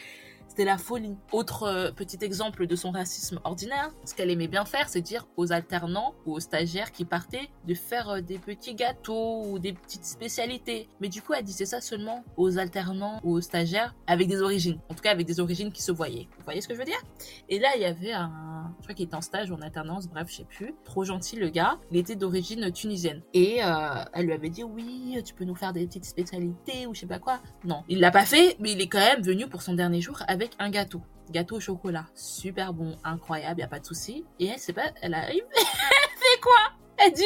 C'était 0.50 0.66
la 0.66 0.80
folie. 0.80 1.16
Autre 1.32 1.64
euh, 1.64 1.92
petit 1.92 2.18
exemple 2.22 2.66
de 2.66 2.76
son 2.76 2.90
racisme 2.90 3.40
ordinaire, 3.44 3.92
ce 4.04 4.16
qu'elle 4.16 4.32
aimait 4.32 4.48
bien 4.48 4.66
faire, 4.66 4.90
c'est 4.90 5.00
dire 5.00 5.28
aux 5.38 5.54
alternants 5.54 6.16
ou 6.26 6.34
aux 6.34 6.40
stagiaires 6.40 6.92
qui 6.92 7.06
partaient 7.06 7.50
de 7.68 7.76
faire 7.76 8.10
euh, 8.10 8.22
des 8.22 8.40
petits 8.40 8.74
gâteaux 8.74 9.44
ou 9.46 9.60
des 9.60 9.74
petites 9.74 10.06
spécialités. 10.06 10.90
Mais 11.02 11.08
du 11.08 11.22
coup, 11.22 11.34
elle 11.34 11.44
disait 11.44 11.68
ça 11.68 11.82
seulement 11.82 12.24
aux 12.36 12.58
alternants 12.58 13.20
ou 13.24 13.36
aux 13.36 13.42
stagiaires 13.42 13.94
avec 14.08 14.28
des 14.28 14.42
origines. 14.42 14.80
En 14.90 14.96
tout 14.96 15.04
cas, 15.04 15.12
avec 15.12 15.28
des 15.28 15.40
origines 15.40 15.72
qui 15.72 15.84
se 15.84 15.92
voyaient. 15.92 16.28
Vous 16.40 16.44
voyez 16.46 16.62
ce 16.62 16.68
que 16.68 16.74
je 16.74 16.80
veux 16.80 16.86
dire? 16.86 17.02
Et 17.48 17.60
là, 17.60 17.70
il 17.76 17.84
y 17.84 17.86
avait 17.86 18.14
un... 18.14 18.74
Je 18.80 18.84
crois 18.86 18.96
qu'il 18.96 19.06
était 19.06 19.16
en 19.16 19.22
stage 19.22 19.52
ou 19.52 19.54
en 19.54 19.62
alternance, 19.62 20.08
bref, 20.08 20.30
je 20.32 20.38
sais 20.38 20.46
plus. 20.46 20.74
Trop 20.84 21.04
gentil 21.04 21.36
le 21.36 21.50
gars. 21.50 21.78
Il 21.92 21.98
était 21.98 22.16
d'origine 22.16 22.72
tunisienne. 22.72 23.22
Et 23.36 23.64
euh, 23.64 24.04
elle 24.14 24.26
lui 24.26 24.34
avait 24.34 24.50
dit, 24.50 24.64
oui, 24.64 25.22
tu 25.24 25.36
peux 25.36 25.46
nous 25.46 25.56
faire 25.56 25.74
des 25.74 25.86
petites 25.86 26.06
spécialités 26.06 26.88
ou 26.88 26.96
je 26.96 27.02
sais 27.02 27.06
pas 27.06 27.20
quoi. 27.20 27.40
Non, 27.66 27.84
il 27.88 28.00
l'a 28.00 28.10
pas 28.10 28.26
fait, 28.26 28.56
mais 28.60 28.72
il 28.72 28.82
est 28.82 28.88
quand 28.88 28.98
même 28.98 29.22
venu 29.22 29.48
pour 29.48 29.62
son 29.62 29.76
dernier 29.76 30.02
jour 30.02 30.24
avec 30.28 30.39
un 30.60 30.70
gâteau. 30.70 31.02
Gâteau 31.32 31.58
au 31.58 31.60
chocolat. 31.60 32.06
Super 32.16 32.74
bon, 32.74 32.98
incroyable, 33.04 33.60
y 33.60 33.64
a 33.64 33.68
pas 33.68 33.80
de 33.80 33.86
souci. 33.86 34.26
Et 34.40 34.48
elle, 34.48 34.60
c'est 34.60 34.74
pas, 34.74 34.92
elle 35.02 35.14
arrive. 35.14 35.44
fait 35.54 36.40
quoi? 36.42 36.74
Elle 36.98 37.14
dit, 37.14 37.24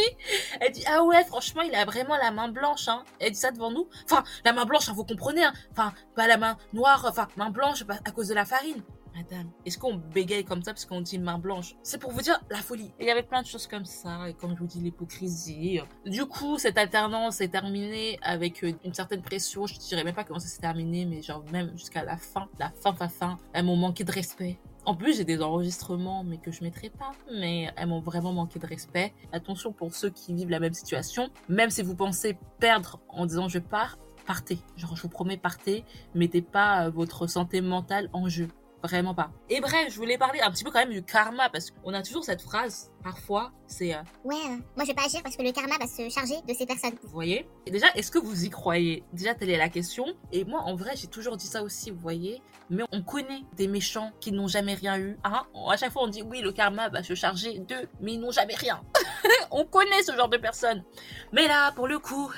elle 0.60 0.72
dit, 0.72 0.84
ah 0.88 1.03
ouais, 1.03 1.24
franchement, 1.25 1.63
il 1.63 1.74
a 1.74 1.84
vraiment 1.86 2.15
la 2.17 2.29
main 2.32 2.48
blanche, 2.48 2.88
hein. 2.88 3.03
Elle 3.20 3.32
dit 3.32 3.39
ça 3.39 3.51
devant 3.51 3.72
nous. 3.72 3.88
Enfin, 4.05 4.24
la 4.46 4.53
main 4.53 4.65
blanche, 4.65 4.88
hein, 4.88 4.93
vous 4.96 5.05
comprenez, 5.05 5.43
hein. 5.43 5.53
Enfin, 5.72 5.93
pas 6.15 6.27
la 6.27 6.38
main 6.38 6.58
noire, 6.74 7.05
enfin, 7.08 7.27
main 7.38 7.50
blanche 7.50 7.84
à 8.05 8.12
cause 8.12 8.27
de 8.27 8.36
la 8.36 8.46
farine. 8.46 8.84
Madame, 9.15 9.51
est-ce 9.65 9.77
qu'on 9.77 9.96
bégaye 9.96 10.43
comme 10.43 10.63
ça 10.63 10.74
parce 10.74 10.86
qu'on 10.86 11.01
dit 11.01 11.20
main 11.20 11.38
blanche? 11.38 11.75
C'est 11.84 12.00
pour 12.00 12.12
vous 12.12 12.22
dire 12.22 12.39
la 12.50 12.58
folie. 12.58 12.91
Et 13.00 13.03
il 13.03 13.08
y 13.08 13.12
avait 13.12 13.24
plein 13.24 13.41
de 13.41 13.48
choses 13.48 13.67
comme 13.67 13.86
ça, 13.86 14.29
et 14.29 14.34
comme 14.34 14.55
je 14.55 14.60
vous 14.60 14.67
dis, 14.67 14.79
l'hypocrisie. 14.79 15.82
Du 16.05 16.25
coup, 16.25 16.58
cette 16.58 16.77
alternance 16.77 17.39
est 17.41 17.50
terminée 17.50 18.20
avec 18.24 18.63
euh, 18.63 18.74
une 18.84 18.93
certaine 18.93 19.22
pression. 19.22 19.67
Je 19.67 19.77
dirais 19.77 20.03
même 20.03 20.15
pas 20.15 20.24
comment 20.24 20.39
ça 20.39 20.48
s'est 20.48 20.62
terminé, 20.62 21.05
mais 21.05 21.22
genre 21.22 21.43
même 21.51 21.72
jusqu'à 21.77 22.03
la 22.03 22.17
fin, 22.17 22.48
la 22.60 22.72
fin, 22.72 22.93
fin, 22.93 23.08
fin. 23.08 23.38
Elles 23.53 23.65
m'ont 23.65 23.75
manqué 23.75 24.03
de 24.03 24.12
respect. 24.12 24.60
En 24.86 24.96
plus, 24.96 25.15
j'ai 25.15 25.24
des 25.24 25.41
enregistrements, 25.41 26.24
mais 26.24 26.38
que 26.38 26.51
je 26.51 26.63
mettrai 26.63 26.89
pas. 26.89 27.12
Mais 27.32 27.70
elles 27.77 27.88
m'ont 27.88 28.01
vraiment 28.01 28.34
manqué 28.34 28.60
de 28.60 28.67
respect. 28.67 29.13
Attention 29.32 29.72
pour 29.72 29.93
ceux 29.93 30.10
qui 30.10 30.34
vivent 30.34 30.50
la 30.50 30.60
même 30.60 30.74
situation. 30.74 31.29
Même 31.48 31.70
si 31.70 31.84
vous 31.84 31.96
pensez 31.96 32.38
perdre 32.60 33.00
en 33.08 33.25
disant 33.25 33.48
je 33.48 33.60
pars, 33.60 33.98
partez. 34.25 34.58
Genre, 34.75 34.96
je 34.96 35.01
vous 35.03 35.10
promets, 35.10 35.38
partez. 35.38 35.86
Mettez 36.15 36.41
pas 36.41 36.88
euh, 36.88 36.89
votre 36.89 37.27
santé 37.27 37.62
mentale 37.62 38.10
en 38.12 38.27
jeu. 38.27 38.50
Vraiment 38.84 39.16
pas. 39.16 39.32
Et 39.50 39.62
bref, 39.62 39.88
je 39.92 39.96
voulais 39.96 40.18
parler 40.18 40.42
un 40.42 40.52
petit 40.52 40.66
peu 40.66 40.70
quand 40.70 40.80
même 40.80 40.90
du 40.92 41.02
karma 41.04 41.50
parce 41.50 41.72
qu'on 41.72 41.94
a 41.94 42.02
toujours 42.02 42.25
cette 42.25 42.42
phrase, 42.42 42.92
parfois, 43.02 43.54
c'est... 43.66 43.96
euh, 43.96 44.00
Ouais, 44.25 44.36
euh, 44.36 44.58
moi 44.75 44.82
je 44.84 44.88
vais 44.88 44.94
pas 44.94 45.06
agir 45.06 45.24
parce 45.24 45.38
que 45.38 45.42
le 45.42 45.54
karma 45.54 45.78
va 45.80 45.88
se 45.88 46.10
charger 46.10 46.36
de 46.46 46.54
ces 46.54 46.66
personnes. 46.66 46.92
vous 47.02 47.10
voyez? 47.10 47.48
Et 47.66 47.72
déjà, 47.72 47.88
est-ce 47.96 48.12
que 48.12 48.20
vous 48.20 48.44
y 48.44 48.50
croyez? 48.50 49.06
Déjà, 49.13 49.36
telle 49.36 49.52
est 49.52 49.58
la 49.58 49.70
question. 49.70 50.06
Et 50.34 50.44
moi, 50.44 50.60
en 50.63 50.75
vrai, 50.75 50.96
j'ai 50.98 51.08
toujours 51.08 51.38
dit 51.38 51.48
ça 51.48 51.63
aussi, 51.63 51.92
vous 51.92 52.00
voyez. 52.00 52.42
Mais 52.70 52.84
on 52.92 53.02
connaît 53.04 53.44
des 53.56 53.70
méchants 53.70 54.12
qui 54.20 54.34
n'ont 54.34 54.50
jamais 54.50 54.74
rien 54.74 55.00
eu. 55.00 55.18
Hein 55.24 55.44
à 55.70 55.78
chaque 55.78 55.94
fois, 55.94 56.04
on 56.04 56.08
dit 56.10 56.22
oui, 56.22 56.42
le 56.42 56.52
karma 56.52 56.90
va 56.90 57.04
se 57.04 57.16
charger 57.16 57.60
d'eux, 57.60 57.88
mais 58.02 58.13
ils 58.16 58.20
n'ont 58.20 58.32
jamais 58.32 58.56
rien. 58.56 58.82
on 59.52 59.63
connaît 59.66 60.04
ce 60.04 60.13
genre 60.13 60.28
de 60.30 60.38
personnes. 60.38 60.84
Mais 61.32 61.48
là, 61.48 61.72
pour 61.72 61.88
le 61.88 62.00
coup, 62.00 62.30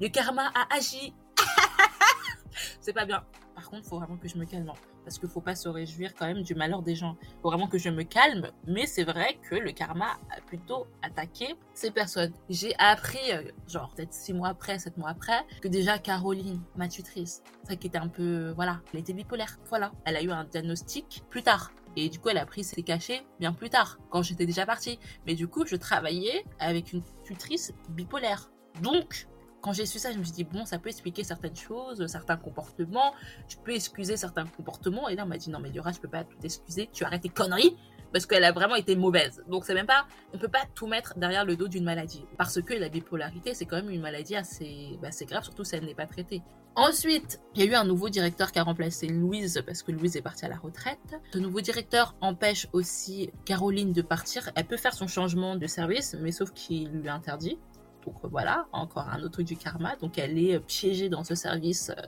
le 0.00 0.08
karma 0.08 0.50
a 0.56 0.74
agi. 0.74 1.14
C'est 2.80 2.92
pas 2.92 3.04
bien. 3.04 3.22
Par 3.54 3.70
contre, 3.70 3.86
faut 3.86 3.98
vraiment 3.98 4.16
que 4.16 4.26
je 4.26 4.36
me 4.36 4.44
calme. 4.44 4.72
Parce 5.04 5.18
qu'il 5.18 5.28
faut 5.28 5.40
pas 5.40 5.54
se 5.54 5.68
réjouir 5.68 6.14
quand 6.14 6.26
même 6.26 6.42
du 6.42 6.54
malheur 6.54 6.82
des 6.82 6.94
gens. 6.94 7.16
Faut 7.42 7.50
vraiment 7.50 7.68
que 7.68 7.78
je 7.78 7.90
me 7.90 8.02
calme. 8.02 8.50
Mais 8.66 8.86
c'est 8.86 9.04
vrai 9.04 9.38
que 9.48 9.54
le 9.54 9.72
karma 9.72 10.18
a 10.30 10.40
plutôt 10.40 10.86
attaqué 11.02 11.54
ces 11.74 11.90
personnes. 11.90 12.32
J'ai 12.48 12.74
appris, 12.78 13.32
euh, 13.32 13.42
genre 13.68 13.92
peut-être 13.94 14.12
six 14.12 14.32
mois 14.32 14.48
après, 14.48 14.78
sept 14.78 14.96
mois 14.96 15.10
après, 15.10 15.44
que 15.60 15.68
déjà 15.68 15.98
Caroline, 15.98 16.60
ma 16.76 16.88
tutrice, 16.88 17.42
ça 17.64 17.76
qui 17.76 17.86
était 17.86 17.98
un 17.98 18.08
peu, 18.08 18.52
voilà, 18.52 18.80
elle 18.92 19.00
était 19.00 19.12
bipolaire. 19.12 19.58
Voilà. 19.68 19.92
Elle 20.04 20.16
a 20.16 20.22
eu 20.22 20.30
un 20.30 20.44
diagnostic 20.44 21.24
plus 21.30 21.42
tard. 21.42 21.70
Et 21.96 22.08
du 22.08 22.18
coup, 22.18 22.28
elle 22.28 22.38
a 22.38 22.46
pris 22.46 22.64
ses 22.64 22.82
cachets 22.82 23.24
bien 23.38 23.52
plus 23.52 23.70
tard, 23.70 23.98
quand 24.10 24.22
j'étais 24.22 24.46
déjà 24.46 24.66
partie. 24.66 24.98
Mais 25.26 25.34
du 25.34 25.46
coup, 25.46 25.64
je 25.64 25.76
travaillais 25.76 26.44
avec 26.58 26.92
une 26.92 27.02
tutrice 27.24 27.72
bipolaire. 27.90 28.50
Donc, 28.82 29.28
quand 29.64 29.72
j'ai 29.72 29.86
su 29.86 29.98
ça, 29.98 30.12
je 30.12 30.18
me 30.18 30.24
suis 30.24 30.34
dit, 30.34 30.44
bon, 30.44 30.66
ça 30.66 30.78
peut 30.78 30.90
expliquer 30.90 31.24
certaines 31.24 31.56
choses, 31.56 32.06
certains 32.06 32.36
comportements, 32.36 33.14
tu 33.48 33.56
peux 33.56 33.72
excuser 33.72 34.18
certains 34.18 34.44
comportements. 34.44 35.08
Et 35.08 35.16
là, 35.16 35.24
on 35.24 35.26
m'a 35.26 35.38
dit, 35.38 35.48
non, 35.48 35.58
mais 35.58 35.72
Laura, 35.72 35.90
je 35.90 36.00
peux 36.00 36.08
pas 36.08 36.22
tout 36.22 36.36
excuser, 36.42 36.90
tu 36.92 37.02
arrêtes 37.02 37.22
tes 37.22 37.30
conneries, 37.30 37.74
parce 38.12 38.26
qu'elle 38.26 38.44
a 38.44 38.52
vraiment 38.52 38.74
été 38.74 38.94
mauvaise. 38.94 39.42
Donc, 39.48 39.64
c'est 39.64 39.72
même 39.72 39.86
pas, 39.86 40.06
on 40.34 40.38
peut 40.38 40.48
pas 40.48 40.64
tout 40.74 40.86
mettre 40.86 41.18
derrière 41.18 41.46
le 41.46 41.56
dos 41.56 41.66
d'une 41.66 41.84
maladie. 41.84 42.26
Parce 42.36 42.60
que 42.60 42.74
la 42.74 42.90
bipolarité, 42.90 43.54
c'est 43.54 43.64
quand 43.64 43.76
même 43.76 43.88
une 43.88 44.02
maladie 44.02 44.36
assez, 44.36 44.98
bah, 45.00 45.08
assez 45.08 45.24
grave, 45.24 45.44
surtout 45.44 45.64
si 45.64 45.76
elle 45.76 45.86
n'est 45.86 45.94
pas 45.94 46.06
traitée. 46.06 46.42
Ensuite, 46.76 47.40
il 47.54 47.64
y 47.64 47.66
a 47.66 47.70
eu 47.70 47.74
un 47.74 47.84
nouveau 47.84 48.10
directeur 48.10 48.52
qui 48.52 48.58
a 48.58 48.64
remplacé 48.64 49.06
Louise 49.06 49.62
parce 49.64 49.82
que 49.82 49.92
Louise 49.92 50.16
est 50.16 50.22
partie 50.22 50.44
à 50.44 50.48
la 50.48 50.56
retraite. 50.56 51.16
Ce 51.32 51.38
nouveau 51.38 51.62
directeur 51.62 52.16
empêche 52.20 52.66
aussi 52.72 53.30
Caroline 53.46 53.92
de 53.92 54.02
partir. 54.02 54.50
Elle 54.56 54.66
peut 54.66 54.76
faire 54.76 54.92
son 54.92 55.06
changement 55.06 55.56
de 55.56 55.66
service, 55.68 56.16
mais 56.20 56.32
sauf 56.32 56.52
qu'il 56.52 56.90
lui 56.90 57.08
interdit. 57.08 57.58
Donc 58.04 58.16
voilà, 58.24 58.66
encore 58.72 59.08
un 59.08 59.18
autre 59.20 59.32
truc 59.32 59.46
du 59.46 59.56
karma. 59.56 59.96
Donc 59.96 60.18
elle 60.18 60.38
est 60.38 60.60
piégée 60.60 61.08
dans 61.08 61.24
ce 61.24 61.34
service 61.34 61.90
euh, 61.90 62.02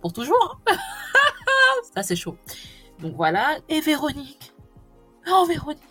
pour 0.00 0.12
toujours. 0.12 0.60
Ça 1.94 2.02
c'est 2.02 2.16
chaud. 2.16 2.36
Donc 3.00 3.14
voilà. 3.16 3.58
Et 3.68 3.80
Véronique. 3.80 4.52
Oh 5.30 5.44
Véronique. 5.46 5.82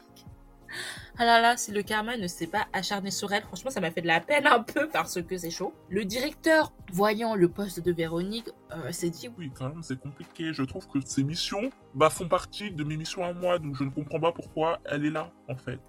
Ah 1.17 1.25
là 1.25 1.41
là, 1.41 1.57
si 1.57 1.71
le 1.71 1.83
karma 1.83 2.17
ne 2.17 2.25
s'est 2.25 2.47
pas 2.47 2.67
acharné 2.73 3.11
sur 3.11 3.31
elle, 3.31 3.43
franchement, 3.43 3.69
ça 3.69 3.81
m'a 3.81 3.91
fait 3.91 4.01
de 4.01 4.07
la 4.07 4.21
peine 4.21 4.47
un 4.47 4.63
peu 4.63 4.87
parce 4.87 5.21
que 5.21 5.37
c'est 5.37 5.51
chaud. 5.51 5.73
Le 5.89 6.05
directeur, 6.05 6.73
voyant 6.93 7.35
le 7.35 7.49
poste 7.49 7.81
de 7.81 7.91
Véronique, 7.91 8.49
euh, 8.71 8.91
s'est 8.91 9.09
dit 9.09 9.29
Oui, 9.37 9.51
quand 9.53 9.69
même, 9.69 9.83
c'est 9.83 9.99
compliqué. 9.99 10.53
Je 10.53 10.63
trouve 10.63 10.87
que 10.87 10.99
ces 11.05 11.23
missions 11.23 11.69
bah, 11.93 12.09
font 12.09 12.27
partie 12.27 12.71
de 12.71 12.83
mes 12.83 12.97
missions 12.97 13.23
à 13.23 13.33
moi, 13.33 13.59
donc 13.59 13.75
je 13.75 13.83
ne 13.83 13.89
comprends 13.89 14.19
pas 14.19 14.31
pourquoi 14.31 14.79
elle 14.85 15.05
est 15.05 15.11
là, 15.11 15.31
en 15.47 15.55
fait. 15.55 15.79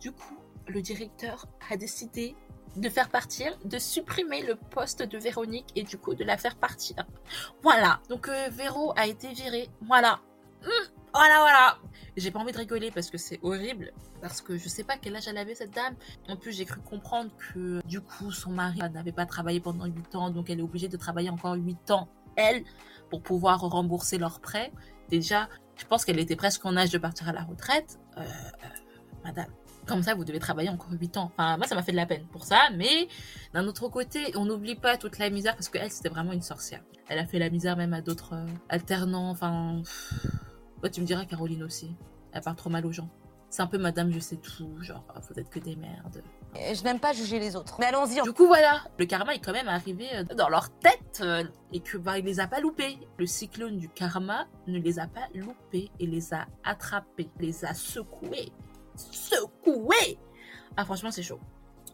Du 0.00 0.12
coup, 0.12 0.36
le 0.66 0.82
directeur 0.82 1.46
a 1.70 1.76
décidé 1.76 2.34
de 2.76 2.88
faire 2.88 3.08
partir, 3.08 3.56
de 3.64 3.78
supprimer 3.78 4.42
le 4.42 4.56
poste 4.56 5.02
de 5.02 5.18
Véronique 5.18 5.66
et 5.76 5.82
du 5.82 5.98
coup 5.98 6.14
de 6.14 6.24
la 6.24 6.36
faire 6.36 6.56
partir. 6.56 6.96
Voilà. 7.62 8.00
Donc 8.08 8.28
euh, 8.28 8.48
Véro 8.50 8.92
a 8.96 9.06
été 9.06 9.28
viré. 9.32 9.68
Voilà. 9.82 10.20
Hmm, 10.62 10.88
voilà, 11.12 11.38
voilà. 11.40 11.78
J'ai 12.16 12.30
pas 12.30 12.40
envie 12.40 12.52
de 12.52 12.58
rigoler 12.58 12.90
parce 12.90 13.10
que 13.10 13.18
c'est 13.18 13.38
horrible. 13.42 13.92
Parce 14.20 14.40
que 14.40 14.56
je 14.56 14.68
sais 14.68 14.84
pas 14.84 14.96
quel 14.96 15.14
âge 15.16 15.28
elle 15.28 15.38
avait 15.38 15.54
cette 15.54 15.72
dame. 15.72 15.94
En 16.28 16.36
plus, 16.36 16.52
j'ai 16.52 16.64
cru 16.64 16.80
comprendre 16.80 17.30
que 17.36 17.84
du 17.86 18.00
coup, 18.00 18.30
son 18.32 18.50
mari 18.50 18.80
n'avait 18.92 19.12
pas 19.12 19.26
travaillé 19.26 19.60
pendant 19.60 19.84
8 19.84 20.14
ans. 20.16 20.30
Donc 20.30 20.50
elle 20.50 20.60
est 20.60 20.62
obligée 20.62 20.88
de 20.88 20.96
travailler 20.96 21.30
encore 21.30 21.54
8 21.54 21.90
ans, 21.90 22.08
elle, 22.36 22.64
pour 23.10 23.22
pouvoir 23.22 23.60
rembourser 23.60 24.18
leurs 24.18 24.40
prêts. 24.40 24.72
Déjà, 25.08 25.48
je 25.76 25.84
pense 25.84 26.04
qu'elle 26.04 26.18
était 26.18 26.36
presque 26.36 26.64
en 26.64 26.76
âge 26.76 26.90
de 26.90 26.98
partir 26.98 27.28
à 27.28 27.32
la 27.32 27.42
retraite. 27.42 27.98
Euh, 28.16 28.20
euh, 28.22 28.66
madame 29.24 29.50
comme 29.86 30.02
ça, 30.02 30.14
vous 30.14 30.24
devez 30.24 30.38
travailler 30.38 30.70
encore 30.70 30.90
8 30.92 31.16
ans. 31.16 31.30
Enfin, 31.36 31.56
moi, 31.56 31.66
ça 31.66 31.74
m'a 31.74 31.82
fait 31.82 31.92
de 31.92 31.96
la 31.96 32.06
peine 32.06 32.24
pour 32.32 32.44
ça. 32.44 32.58
Mais 32.76 33.08
d'un 33.52 33.66
autre 33.66 33.88
côté, 33.88 34.32
on 34.36 34.44
n'oublie 34.44 34.76
pas 34.76 34.96
toute 34.96 35.18
la 35.18 35.30
misère 35.30 35.54
parce 35.54 35.68
qu'elle, 35.68 35.90
c'était 35.90 36.08
vraiment 36.08 36.32
une 36.32 36.42
sorcière. 36.42 36.82
Elle 37.08 37.18
a 37.18 37.26
fait 37.26 37.38
la 37.38 37.50
misère 37.50 37.76
même 37.76 37.92
à 37.92 38.00
d'autres 38.00 38.34
euh, 38.34 38.46
alternants. 38.68 39.30
Enfin, 39.30 39.82
ouais, 40.82 40.90
tu 40.90 41.00
me 41.00 41.06
diras, 41.06 41.24
Caroline 41.24 41.62
aussi. 41.62 41.94
Elle 42.32 42.42
parle 42.42 42.56
trop 42.56 42.70
mal 42.70 42.86
aux 42.86 42.92
gens. 42.92 43.08
C'est 43.50 43.62
un 43.62 43.66
peu 43.68 43.78
madame, 43.78 44.10
je 44.10 44.18
sais 44.18 44.36
tout. 44.36 44.82
Genre, 44.82 45.04
vous 45.30 45.38
êtes 45.38 45.48
que 45.48 45.60
des 45.60 45.76
merdes. 45.76 46.22
Je 46.56 46.82
n'aime 46.82 46.98
pas 46.98 47.12
juger 47.12 47.38
les 47.38 47.54
autres. 47.56 47.76
Mais 47.78 47.86
allons-y. 47.86 48.20
Du 48.22 48.32
coup, 48.32 48.46
voilà. 48.46 48.82
Le 48.98 49.06
karma 49.06 49.34
est 49.34 49.38
quand 49.38 49.52
même 49.52 49.68
arrivé 49.68 50.08
euh, 50.12 50.24
dans 50.34 50.48
leur 50.48 50.70
tête 50.78 51.20
euh, 51.20 51.44
et 51.72 51.80
que, 51.80 51.96
bah, 51.96 52.18
il 52.18 52.24
les 52.24 52.40
a 52.40 52.46
pas 52.46 52.60
loupés. 52.60 52.98
Le 53.18 53.26
cyclone 53.26 53.78
du 53.78 53.88
karma 53.88 54.46
ne 54.66 54.78
les 54.78 54.98
a 54.98 55.06
pas 55.06 55.28
loupés 55.34 55.90
et 56.00 56.06
les 56.06 56.32
a 56.34 56.46
attrapés, 56.64 57.28
les 57.38 57.64
a 57.64 57.74
secoués 57.74 58.52
secoué. 58.96 60.18
Ah, 60.76 60.84
franchement, 60.84 61.10
c'est 61.10 61.22
chaud. 61.22 61.40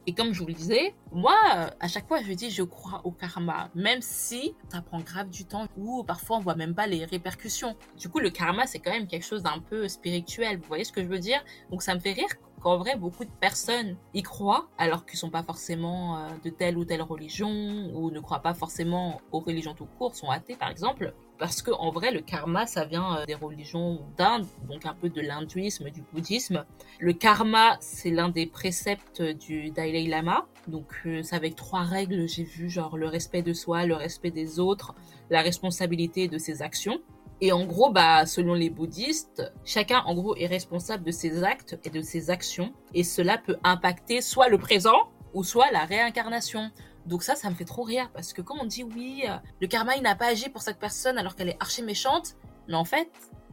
Et 0.07 0.15
comme 0.15 0.33
je 0.33 0.41
vous 0.41 0.47
le 0.47 0.55
disais, 0.55 0.95
moi, 1.13 1.37
à 1.79 1.89
chaque 1.89 2.09
fois, 2.09 2.23
je 2.23 2.33
dis 2.33 2.51
je 2.51 2.63
crois 2.63 3.03
au 3.05 3.11
karma, 3.11 3.71
même 3.75 4.01
si 4.01 4.55
ça 4.71 4.81
prend 4.81 5.01
grave 5.01 5.29
du 5.29 5.45
temps 5.45 5.67
ou 5.77 6.03
parfois 6.05 6.39
on 6.39 6.41
voit 6.41 6.55
même 6.55 6.75
pas 6.75 6.87
les 6.87 7.05
répercussions. 7.05 7.77
Du 7.99 8.09
coup, 8.09 8.19
le 8.19 8.31
karma, 8.31 8.67
c'est 8.67 8.79
quand 8.79 8.91
même 8.91 9.07
quelque 9.07 9.27
chose 9.27 9.43
d'un 9.43 9.59
peu 9.59 9.89
spirituel. 9.89 10.59
Vous 10.59 10.67
voyez 10.67 10.85
ce 10.85 10.93
que 10.93 11.03
je 11.03 11.09
veux 11.09 11.19
dire? 11.19 11.45
Donc, 11.71 11.83
ça 11.83 11.95
me 11.95 12.01
fait 12.01 12.13
rire 12.13 12.29
qu'en 12.63 12.79
vrai, 12.79 12.97
beaucoup 12.97 13.25
de 13.25 13.31
personnes 13.41 13.97
y 14.15 14.23
croient, 14.23 14.69
alors 14.79 15.05
qu'ils 15.05 15.19
sont 15.19 15.31
pas 15.31 15.43
forcément 15.43 16.19
euh, 16.19 16.29
de 16.45 16.51
telle 16.51 16.79
ou 16.79 16.85
telle 16.85 17.03
religion 17.03 17.91
ou 17.95 18.11
ne 18.11 18.21
croient 18.21 18.43
pas 18.43 18.55
forcément 18.55 19.21
aux 19.33 19.41
religions 19.41 19.75
tout 19.75 19.87
court, 19.99 20.15
sont 20.15 20.31
athées 20.31 20.57
par 20.57 20.71
exemple 20.71 21.15
parce 21.41 21.63
que 21.63 21.73
en 21.73 21.91
vrai 21.91 22.13
le 22.13 22.21
karma 22.21 22.67
ça 22.67 22.85
vient 22.85 23.17
euh, 23.17 23.27
des 23.27 23.35
religions 23.35 24.03
d'Inde 24.17 24.47
donc 24.69 24.87
un 24.87 24.95
peu 24.95 25.09
de 25.09 25.21
l'hindouisme 25.21 25.91
du 25.91 26.03
bouddhisme. 26.13 26.65
Le 27.01 27.13
karma 27.15 27.77
c'est 27.81 28.11
l'un 28.11 28.29
des 28.29 28.47
préceptes 28.47 29.23
du 29.23 29.71
Dalai 29.71 30.07
Lama. 30.07 30.47
Donc 30.69 30.87
euh, 31.07 31.23
c'est 31.25 31.35
avec 31.35 31.57
trois 31.57 31.83
règles 31.83 32.29
j'ai 32.29 32.45
vu 32.45 32.71
genre 32.71 32.97
le 32.97 33.09
respect 33.09 33.43
de 33.43 33.55
soi 33.55 33.87
le 33.87 33.95
respect 33.95 34.31
des 34.31 34.61
autres 34.61 34.95
la 35.31 35.41
responsabilité 35.41 36.29
de 36.29 36.39
ses 36.39 36.63
actions. 36.63 37.01
Et 37.43 37.53
en 37.53 37.65
gros, 37.65 37.91
bah, 37.91 38.27
selon 38.27 38.53
les 38.53 38.69
bouddhistes, 38.69 39.43
chacun 39.65 40.01
en 40.05 40.15
gros 40.15 40.37
est 40.37 40.47
responsable 40.47 41.05
de 41.05 41.11
ses 41.11 41.43
actes 41.43 41.79
et 41.85 41.89
de 41.89 42.03
ses 42.03 42.29
actions, 42.29 42.75
et 42.93 43.03
cela 43.03 43.39
peut 43.39 43.57
impacter 43.65 44.21
soit 44.21 44.51
le 44.51 44.59
présent 44.59 45.09
ou 45.33 45.43
soit 45.43 45.71
la 45.71 45.87
réincarnation. 45.87 46.71
Donc 47.07 47.23
ça, 47.23 47.35
ça 47.35 47.51
me 47.51 47.55
fait 47.55 47.65
trop 47.65 47.83
rire 47.83 48.11
parce 48.13 48.33
que 48.33 48.43
quand 48.43 48.57
on 48.61 48.67
dit 48.67 48.85
oui, 48.85 49.25
euh, 49.29 49.37
le 49.61 49.67
karma 49.67 49.97
il 49.97 50.03
n'a 50.03 50.15
pas 50.15 50.27
agi 50.27 50.49
pour 50.49 50.63
cette 50.63 50.79
personne 50.79 51.19
alors 51.19 51.35
qu'elle 51.35 51.49
est 51.49 51.57
archi 51.61 51.83
méchante, 51.83 52.37
mais 52.69 52.75
en 52.75 52.85
fait, 52.85 53.11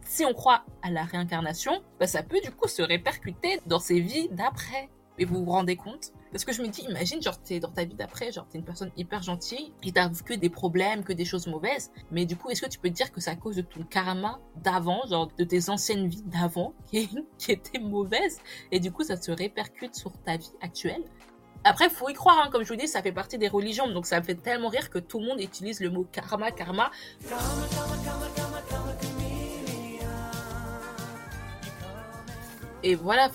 si 0.07 0.25
on 0.25 0.33
croit 0.33 0.63
à 0.81 0.89
la 0.89 1.03
réincarnation, 1.03 1.81
bah, 1.99 2.07
ça 2.07 2.23
peut 2.23 2.39
du 2.43 2.51
coup 2.51 2.67
se 2.67 2.81
répercuter 2.81 3.59
dans 3.65 3.79
ses 3.79 3.99
vies 3.99 4.29
d'après. 4.31 4.89
Et 5.19 5.25
vous 5.25 5.43
vous 5.43 5.51
rendez 5.51 5.75
compte? 5.75 6.11
Parce 6.31 6.45
que 6.45 6.53
je 6.53 6.61
me 6.61 6.67
dis, 6.67 6.81
imagine, 6.81 7.21
genre, 7.21 7.41
t'es 7.41 7.59
dans 7.59 7.71
ta 7.71 7.85
vie 7.85 7.95
d'après, 7.95 8.31
genre, 8.31 8.47
t'es 8.47 8.59
une 8.59 8.63
personne 8.63 8.91
hyper 8.97 9.23
gentille, 9.23 9.73
et 9.81 9.91
t'as 9.91 10.09
que 10.09 10.35
des 10.35 10.49
problèmes, 10.49 11.03
que 11.03 11.13
des 11.13 11.25
choses 11.25 11.47
mauvaises. 11.47 11.91
Mais 12.11 12.25
du 12.25 12.35
coup, 12.35 12.49
est-ce 12.49 12.61
que 12.61 12.69
tu 12.69 12.77
peux 12.77 12.89
te 12.89 12.93
dire 12.93 13.11
que 13.11 13.19
c'est 13.19 13.31
à 13.31 13.35
cause 13.35 13.55
de 13.55 13.63
ton 13.63 13.83
karma 13.83 14.39
d'avant, 14.61 15.01
genre, 15.07 15.27
de 15.35 15.43
tes 15.43 15.69
anciennes 15.69 16.07
vies 16.07 16.21
d'avant, 16.23 16.73
qui, 16.85 17.09
qui 17.39 17.51
étaient 17.51 17.79
mauvaises, 17.79 18.39
et 18.71 18.79
du 18.79 18.91
coup, 18.91 19.03
ça 19.03 19.19
se 19.19 19.31
répercute 19.31 19.95
sur 19.95 20.11
ta 20.21 20.37
vie 20.37 20.53
actuelle? 20.61 21.03
Après, 21.67 21.89
faut 21.89 22.09
y 22.09 22.13
croire, 22.13 22.37
hein. 22.43 22.49
comme 22.51 22.63
je 22.63 22.69
vous 22.69 22.79
dis, 22.79 22.87
ça 22.87 23.01
fait 23.01 23.11
partie 23.11 23.37
des 23.37 23.47
religions, 23.47 23.87
donc 23.89 24.05
ça 24.05 24.19
me 24.19 24.25
fait 24.25 24.35
tellement 24.35 24.69
rire 24.69 24.89
que 24.89 24.99
tout 24.99 25.19
le 25.19 25.25
monde 25.25 25.41
utilise 25.41 25.79
le 25.81 25.89
mot 25.89 26.05
karma, 26.11 26.51
karma. 26.51 26.91
Et 32.87 32.95
voilà, 32.95 33.29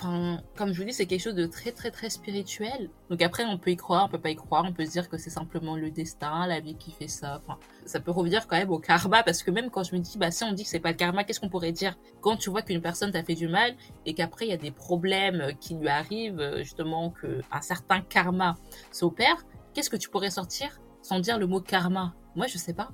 comme 0.56 0.72
je 0.72 0.78
vous 0.78 0.86
dis, 0.86 0.94
c'est 0.94 1.04
quelque 1.04 1.20
chose 1.20 1.34
de 1.34 1.44
très 1.44 1.72
très 1.72 1.90
très 1.90 2.08
spirituel. 2.08 2.88
Donc 3.10 3.20
après, 3.20 3.44
on 3.44 3.58
peut 3.58 3.70
y 3.70 3.76
croire, 3.76 4.06
on 4.06 4.08
peut 4.08 4.18
pas 4.18 4.30
y 4.30 4.34
croire, 4.34 4.64
on 4.66 4.72
peut 4.72 4.86
se 4.86 4.92
dire 4.92 5.10
que 5.10 5.18
c'est 5.18 5.28
simplement 5.28 5.76
le 5.76 5.90
destin, 5.90 6.46
la 6.46 6.60
vie 6.60 6.74
qui 6.74 6.90
fait 6.90 7.06
ça. 7.06 7.38
Enfin, 7.44 7.58
ça 7.84 8.00
peut 8.00 8.12
revenir 8.12 8.46
quand 8.46 8.56
même 8.56 8.70
au 8.70 8.78
karma, 8.78 9.22
parce 9.22 9.42
que 9.42 9.50
même 9.50 9.68
quand 9.68 9.82
je 9.82 9.94
me 9.94 10.00
dis, 10.00 10.16
bah 10.16 10.30
si 10.30 10.42
on 10.42 10.52
dit 10.52 10.62
que 10.62 10.70
c'est 10.70 10.80
pas 10.80 10.92
le 10.92 10.96
karma, 10.96 11.22
qu'est-ce 11.24 11.38
qu'on 11.38 11.50
pourrait 11.50 11.72
dire? 11.72 11.98
Quand 12.22 12.38
tu 12.38 12.48
vois 12.48 12.62
qu'une 12.62 12.80
personne 12.80 13.12
t'a 13.12 13.22
fait 13.22 13.34
du 13.34 13.46
mal 13.46 13.74
et 14.06 14.14
qu'après 14.14 14.46
il 14.46 14.48
y 14.52 14.54
a 14.54 14.56
des 14.56 14.70
problèmes 14.70 15.52
qui 15.60 15.74
lui 15.74 15.88
arrivent, 15.88 16.56
justement, 16.56 17.10
que 17.10 17.42
un 17.52 17.60
certain 17.60 18.00
karma 18.00 18.56
s'opère, 18.90 19.44
qu'est-ce 19.74 19.90
que 19.90 19.98
tu 19.98 20.08
pourrais 20.08 20.30
sortir 20.30 20.80
sans 21.02 21.20
dire 21.20 21.38
le 21.38 21.46
mot 21.46 21.60
karma? 21.60 22.14
Moi, 22.36 22.46
je 22.46 22.56
sais 22.56 22.72
pas. 22.72 22.88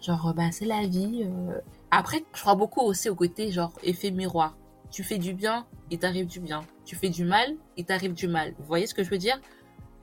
Genre, 0.00 0.32
bah 0.34 0.50
c'est 0.50 0.64
la 0.64 0.86
vie. 0.86 1.24
Euh. 1.24 1.60
Après, 1.90 2.24
je 2.32 2.40
crois 2.40 2.54
beaucoup 2.54 2.80
aussi 2.80 3.10
au 3.10 3.14
côté 3.14 3.52
genre 3.52 3.74
effet 3.82 4.10
miroir 4.10 4.56
tu 4.90 5.04
fais 5.04 5.18
du 5.18 5.34
bien, 5.34 5.66
il 5.90 5.98
t'arrive 5.98 6.26
du 6.26 6.40
bien. 6.40 6.64
Tu 6.84 6.96
fais 6.96 7.08
du 7.08 7.24
mal, 7.24 7.54
il 7.76 7.84
t'arrive 7.84 8.12
du 8.12 8.26
mal. 8.26 8.54
Vous 8.58 8.64
voyez 8.64 8.86
ce 8.86 8.94
que 8.94 9.04
je 9.04 9.10
veux 9.10 9.18
dire? 9.18 9.40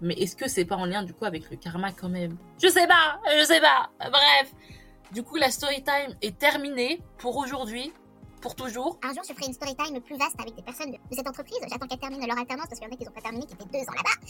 Mais 0.02 0.14
est-ce 0.16 0.36
que 0.36 0.48
c'est 0.48 0.66
pas 0.66 0.76
en 0.76 0.86
lien 0.86 1.04
du 1.04 1.14
coup 1.14 1.26
avec 1.26 1.50
le 1.50 1.58
karma 1.58 1.92
quand 1.92 2.10
même? 2.10 2.38
Je 2.62 2.68
sais 2.68 2.88
pas, 2.88 3.20
je 3.40 3.46
sais 3.46 3.60
pas. 3.60 3.90
Bref. 4.00 4.54
Du 5.12 5.24
coup, 5.24 5.38
la 5.38 5.50
story 5.50 5.84
time 5.84 6.16
est 6.22 6.38
terminée 6.38 7.02
pour 7.18 7.38
aujourd'hui. 7.38 7.92
Pour 8.42 8.56
toujours. 8.56 9.00
Un 9.04 9.14
jour, 9.14 9.24
je 9.28 9.34
ferai 9.34 9.48
une 9.48 9.54
story 9.54 9.76
time 9.76 10.00
plus 10.02 10.16
vaste 10.16 10.40
avec 10.40 10.56
des 10.56 10.62
personnes 10.62 10.92
de, 10.92 10.98
cette 11.12 11.28
entreprise. 11.28 11.58
J'attends 11.70 11.88
qu'elles 11.88 12.00
terminent 12.00 12.26
leur 12.28 12.38
alternance 12.38 12.68
parce 12.68 12.80
qu'il 12.80 12.88
y 12.88 12.92
en 12.92 12.94
a 12.94 12.98
qui 12.98 13.06
n'ont 13.06 13.12
pas 13.12 13.22
terminé, 13.22 13.46
qui 13.46 13.54
étaient 13.54 13.66
deux 13.66 13.80
ans 13.80 13.96
là-bas. 13.96 14.28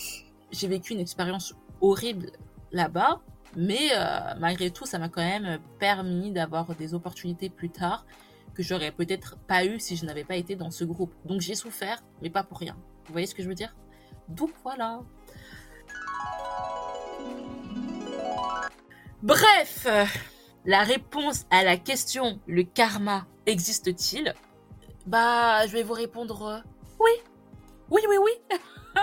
J'ai 0.51 0.67
vécu 0.67 0.93
une 0.93 1.01
expérience 1.01 1.53
horrible 1.81 2.31
là-bas. 2.71 3.19
Mais 3.55 3.89
euh, 3.93 4.35
malgré 4.39 4.71
tout, 4.71 4.85
ça 4.85 4.99
m'a 4.99 5.09
quand 5.09 5.21
même 5.21 5.59
permis 5.79 6.31
d'avoir 6.31 6.73
des 6.75 6.93
opportunités 6.93 7.49
plus 7.49 7.69
tard 7.69 8.05
que 8.57 8.63
j'aurais 8.63 8.91
peut-être 8.91 9.37
pas 9.37 9.65
eu 9.65 9.79
si 9.79 9.95
je 9.95 10.05
n'avais 10.05 10.23
pas 10.23 10.35
été 10.35 10.55
dans 10.55 10.71
ce 10.71 10.83
groupe. 10.83 11.13
Donc 11.25 11.41
j'ai 11.41 11.53
souffert, 11.53 12.01
mais 12.23 12.31
pas 12.31 12.41
pour 12.41 12.57
rien. 12.57 12.75
Vous 13.05 13.11
voyez 13.11 13.27
ce 13.27 13.35
que 13.35 13.43
je 13.43 13.47
veux 13.47 13.53
dire? 13.53 13.75
Donc 14.29 14.49
voilà. 14.63 15.01
Bref, 19.21 19.87
la 20.65 20.83
réponse 20.83 21.45
à 21.51 21.63
la 21.63 21.77
question 21.77 22.39
le 22.47 22.63
karma 22.63 23.27
existe-t-il? 23.45 24.33
Bah, 25.05 25.67
je 25.67 25.73
vais 25.73 25.83
vous 25.83 25.93
répondre 25.93 26.63
oui. 26.99 27.11
Oui, 27.91 28.01
oui, 28.09 28.15
oui. 28.17 28.57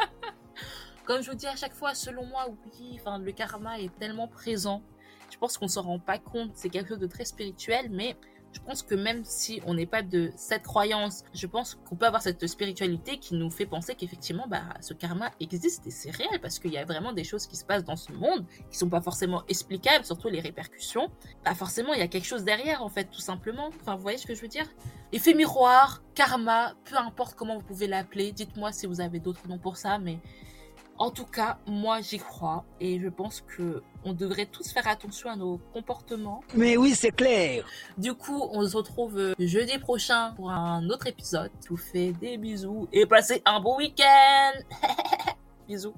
Comme 1.04 1.22
je 1.22 1.30
vous 1.30 1.36
dis 1.36 1.46
à 1.46 1.54
chaque 1.54 1.74
fois, 1.74 1.94
selon 1.94 2.26
moi, 2.26 2.48
oui, 2.48 2.98
enfin, 3.00 3.18
le 3.18 3.30
karma 3.30 3.78
est 3.78 3.94
tellement 4.00 4.26
présent. 4.26 4.82
Je 5.30 5.38
pense 5.38 5.56
qu'on 5.56 5.68
s'en 5.68 5.82
rend 5.82 6.00
pas 6.00 6.18
compte. 6.18 6.50
C'est 6.54 6.70
quelque 6.70 6.88
chose 6.88 6.98
de 6.98 7.06
très 7.06 7.24
spirituel, 7.24 7.88
mais 7.90 8.16
Je 8.54 8.60
pense 8.60 8.82
que 8.82 8.94
même 8.94 9.24
si 9.24 9.60
on 9.66 9.74
n'est 9.74 9.84
pas 9.86 10.02
de 10.02 10.30
cette 10.36 10.62
croyance, 10.62 11.24
je 11.34 11.46
pense 11.46 11.74
qu'on 11.74 11.96
peut 11.96 12.06
avoir 12.06 12.22
cette 12.22 12.46
spiritualité 12.46 13.18
qui 13.18 13.34
nous 13.34 13.50
fait 13.50 13.66
penser 13.66 13.96
qu'effectivement, 13.96 14.46
bah, 14.46 14.62
ce 14.80 14.94
karma 14.94 15.32
existe 15.40 15.86
et 15.88 15.90
c'est 15.90 16.10
réel 16.10 16.40
parce 16.40 16.60
qu'il 16.60 16.72
y 16.72 16.78
a 16.78 16.84
vraiment 16.84 17.12
des 17.12 17.24
choses 17.24 17.46
qui 17.46 17.56
se 17.56 17.64
passent 17.64 17.84
dans 17.84 17.96
ce 17.96 18.12
monde 18.12 18.46
qui 18.70 18.78
sont 18.78 18.88
pas 18.88 19.00
forcément 19.00 19.42
explicables, 19.48 20.04
surtout 20.04 20.28
les 20.28 20.40
répercussions. 20.40 21.10
Bah, 21.44 21.54
forcément, 21.54 21.92
il 21.94 21.98
y 21.98 22.02
a 22.02 22.08
quelque 22.08 22.26
chose 22.26 22.44
derrière, 22.44 22.82
en 22.82 22.88
fait, 22.88 23.06
tout 23.06 23.20
simplement. 23.20 23.70
Enfin, 23.80 23.96
vous 23.96 24.02
voyez 24.02 24.18
ce 24.18 24.26
que 24.26 24.34
je 24.34 24.40
veux 24.40 24.48
dire? 24.48 24.66
Effet 25.12 25.34
miroir, 25.34 26.02
karma, 26.14 26.74
peu 26.84 26.96
importe 26.96 27.34
comment 27.34 27.58
vous 27.58 27.64
pouvez 27.64 27.88
l'appeler. 27.88 28.30
Dites-moi 28.30 28.70
si 28.70 28.86
vous 28.86 29.00
avez 29.00 29.18
d'autres 29.18 29.48
noms 29.48 29.58
pour 29.58 29.76
ça, 29.76 29.98
mais 29.98 30.20
en 30.98 31.10
tout 31.10 31.26
cas, 31.26 31.58
moi 31.66 32.00
j'y 32.00 32.18
crois 32.18 32.64
et 32.80 33.00
je 33.00 33.08
pense 33.08 33.40
que 33.40 33.82
on 34.04 34.12
devrait 34.12 34.46
tous 34.46 34.72
faire 34.72 34.86
attention 34.86 35.30
à 35.30 35.36
nos 35.36 35.58
comportements. 35.72 36.42
Mais 36.54 36.76
oui, 36.76 36.94
c'est 36.94 37.10
clair. 37.10 37.64
Du 37.98 38.14
coup, 38.14 38.48
on 38.52 38.66
se 38.66 38.76
retrouve 38.76 39.34
jeudi 39.38 39.78
prochain 39.78 40.32
pour 40.36 40.50
un 40.50 40.88
autre 40.88 41.06
épisode. 41.06 41.50
Je 41.64 41.70
vous 41.70 41.76
fais 41.76 42.12
des 42.12 42.36
bisous 42.36 42.88
et 42.92 43.06
passez 43.06 43.42
un 43.44 43.60
bon 43.60 43.76
week-end. 43.78 44.52
bisous. 45.68 45.94